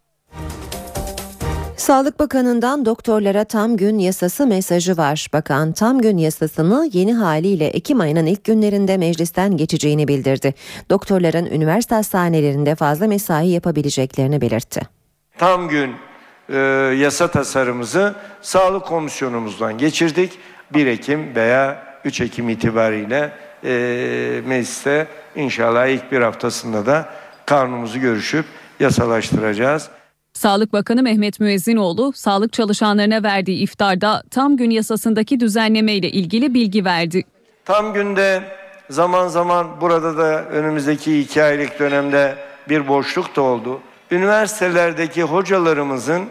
[1.86, 5.28] Sağlık Bakanı'ndan doktorlara tam gün yasası mesajı var.
[5.34, 10.54] Bakan tam gün yasasını yeni haliyle Ekim ayının ilk günlerinde meclisten geçeceğini bildirdi.
[10.90, 14.82] Doktorların üniversite hastanelerinde fazla mesai yapabileceklerini belirtti.
[15.38, 15.96] Tam gün
[16.50, 16.58] e,
[17.00, 20.40] yasa tasarımımızı Sağlık Komisyonumuzdan geçirdik.
[20.74, 23.32] 1 Ekim veya 3 Ekim itibariyle
[23.64, 27.10] e, mecliste inşallah ilk bir haftasında da
[27.46, 28.46] kanunumuzu görüşüp
[28.80, 29.90] yasalaştıracağız.
[30.36, 36.86] Sağlık Bakanı Mehmet Müezzinoğlu, sağlık çalışanlarına verdiği iftarda tam gün yasasındaki düzenleme ile ilgili bilgi
[36.86, 37.24] verdi.
[37.66, 38.44] Tam günde
[38.90, 42.36] zaman zaman burada da önümüzdeki iki aylık dönemde
[42.70, 43.82] bir boşluk da oldu.
[44.12, 46.26] Üniversitelerdeki hocalarımızın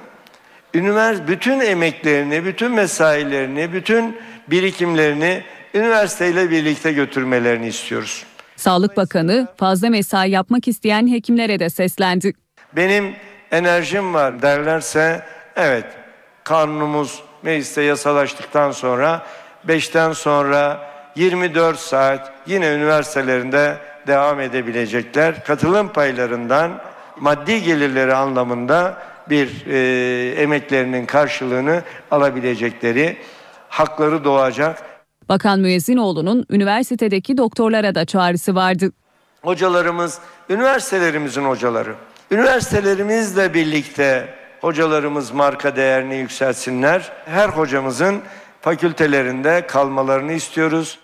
[0.75, 4.17] üniversite bütün emeklerini, bütün mesailerini, bütün
[4.51, 5.43] birikimlerini
[5.75, 8.25] üniversiteyle birlikte götürmelerini istiyoruz.
[8.57, 12.33] Sağlık Bakanı fazla mesai yapmak isteyen hekimlere de seslendi.
[12.77, 13.05] Benim
[13.55, 15.23] enerjim var derlerse
[15.57, 15.85] evet
[16.45, 19.23] kanunumuz mecliste yasalaştıktan sonra
[19.69, 20.81] 5'ten sonra
[21.17, 23.77] 24 saat yine üniversitelerinde
[24.07, 25.45] devam edebilecekler.
[25.45, 26.81] Katılım paylarından
[27.21, 28.99] maddi gelirleri anlamında
[29.31, 33.17] bir e, emeklerinin karşılığını alabilecekleri
[33.69, 34.83] hakları doğacak.
[35.29, 38.93] Bakan Müezzinoğlu'nun üniversitedeki doktorlara da çağrısı vardı.
[39.43, 40.19] Hocalarımız,
[40.51, 41.95] üniversitelerimizin hocaları.
[42.31, 47.13] Üniversitelerimizle birlikte hocalarımız marka değerini yükseltsinler.
[47.25, 48.23] Her hocamızın
[48.61, 50.99] fakültelerinde kalmalarını istiyoruz.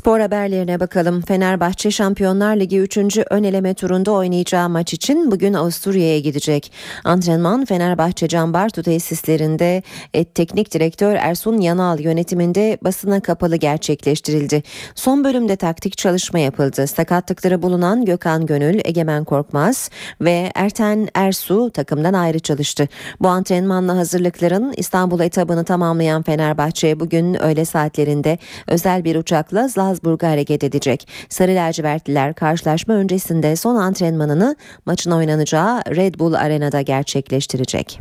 [0.00, 1.22] Spor haberlerine bakalım.
[1.22, 2.98] Fenerbahçe Şampiyonlar Ligi 3.
[3.30, 6.72] ön eleme turunda oynayacağı maç için bugün Avusturya'ya gidecek.
[7.04, 9.82] Antrenman Fenerbahçe Can Bartu tesislerinde
[10.14, 14.62] et teknik direktör Ersun Yanal yönetiminde basına kapalı gerçekleştirildi.
[14.94, 16.86] Son bölümde taktik çalışma yapıldı.
[16.86, 19.90] Sakatlıkları bulunan Gökhan Gönül, Egemen Korkmaz
[20.20, 22.88] ve Erten Ersu takımdan ayrı çalıştı.
[23.20, 30.64] Bu antrenmanla hazırlıkların İstanbul etabını tamamlayan Fenerbahçe bugün öğle saatlerinde özel bir uçakla Salzburg'a hareket
[30.64, 31.08] edecek.
[31.28, 34.56] Sarı lacivertliler karşılaşma öncesinde son antrenmanını
[34.86, 38.00] maçın oynanacağı Red Bull Arena'da gerçekleştirecek.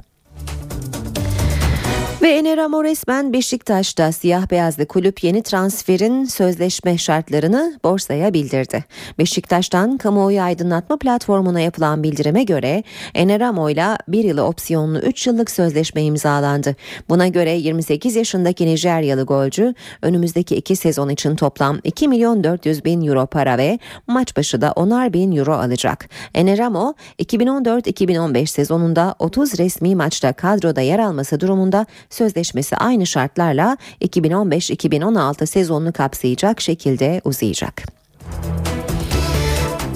[2.21, 8.85] Ve Eneramo resmen Beşiktaş'ta siyah beyazlı kulüp yeni transferin sözleşme şartlarını borsaya bildirdi.
[9.19, 12.83] Beşiktaş'tan kamuoyu aydınlatma platformuna yapılan bildirime göre
[13.13, 16.75] Eneramo ile bir yılı opsiyonlu 3 yıllık sözleşme imzalandı.
[17.09, 23.07] Buna göre 28 yaşındaki Nijeryalı golcü önümüzdeki 2 sezon için toplam 2 milyon 400 bin
[23.07, 26.09] euro para ve maç başı da 10'ar bin euro alacak.
[26.33, 35.93] Eneramo 2014-2015 sezonunda 30 resmi maçta kadroda yer alması durumunda sözleşmesi aynı şartlarla 2015-2016 sezonunu
[35.93, 37.83] kapsayacak şekilde uzayacak.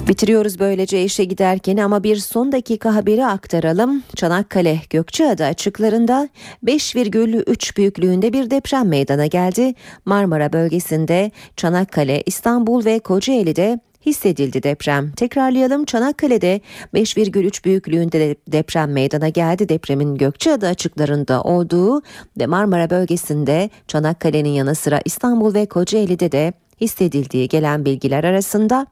[0.08, 4.02] Bitiriyoruz böylece işe giderken ama bir son dakika haberi aktaralım.
[4.16, 6.28] Çanakkale Gökçeada açıklarında
[6.64, 9.74] 5,3 büyüklüğünde bir deprem meydana geldi.
[10.04, 15.12] Marmara bölgesinde Çanakkale, İstanbul ve Kocaeli'de hissedildi deprem.
[15.12, 16.60] Tekrarlayalım Çanakkale'de
[16.94, 19.68] 5,3 büyüklüğünde deprem meydana geldi.
[19.68, 22.02] Depremin Gökçeada açıklarında olduğu
[22.38, 28.86] ve Marmara bölgesinde Çanakkale'nin yanı sıra İstanbul ve Kocaeli'de de hissedildiği gelen bilgiler arasında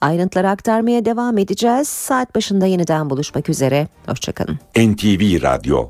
[0.00, 1.88] ayrıntıları aktarmaya devam edeceğiz.
[1.88, 3.88] Saat başında yeniden buluşmak üzere.
[4.06, 4.58] Hoşçakalın.
[4.76, 5.86] NTV Radyo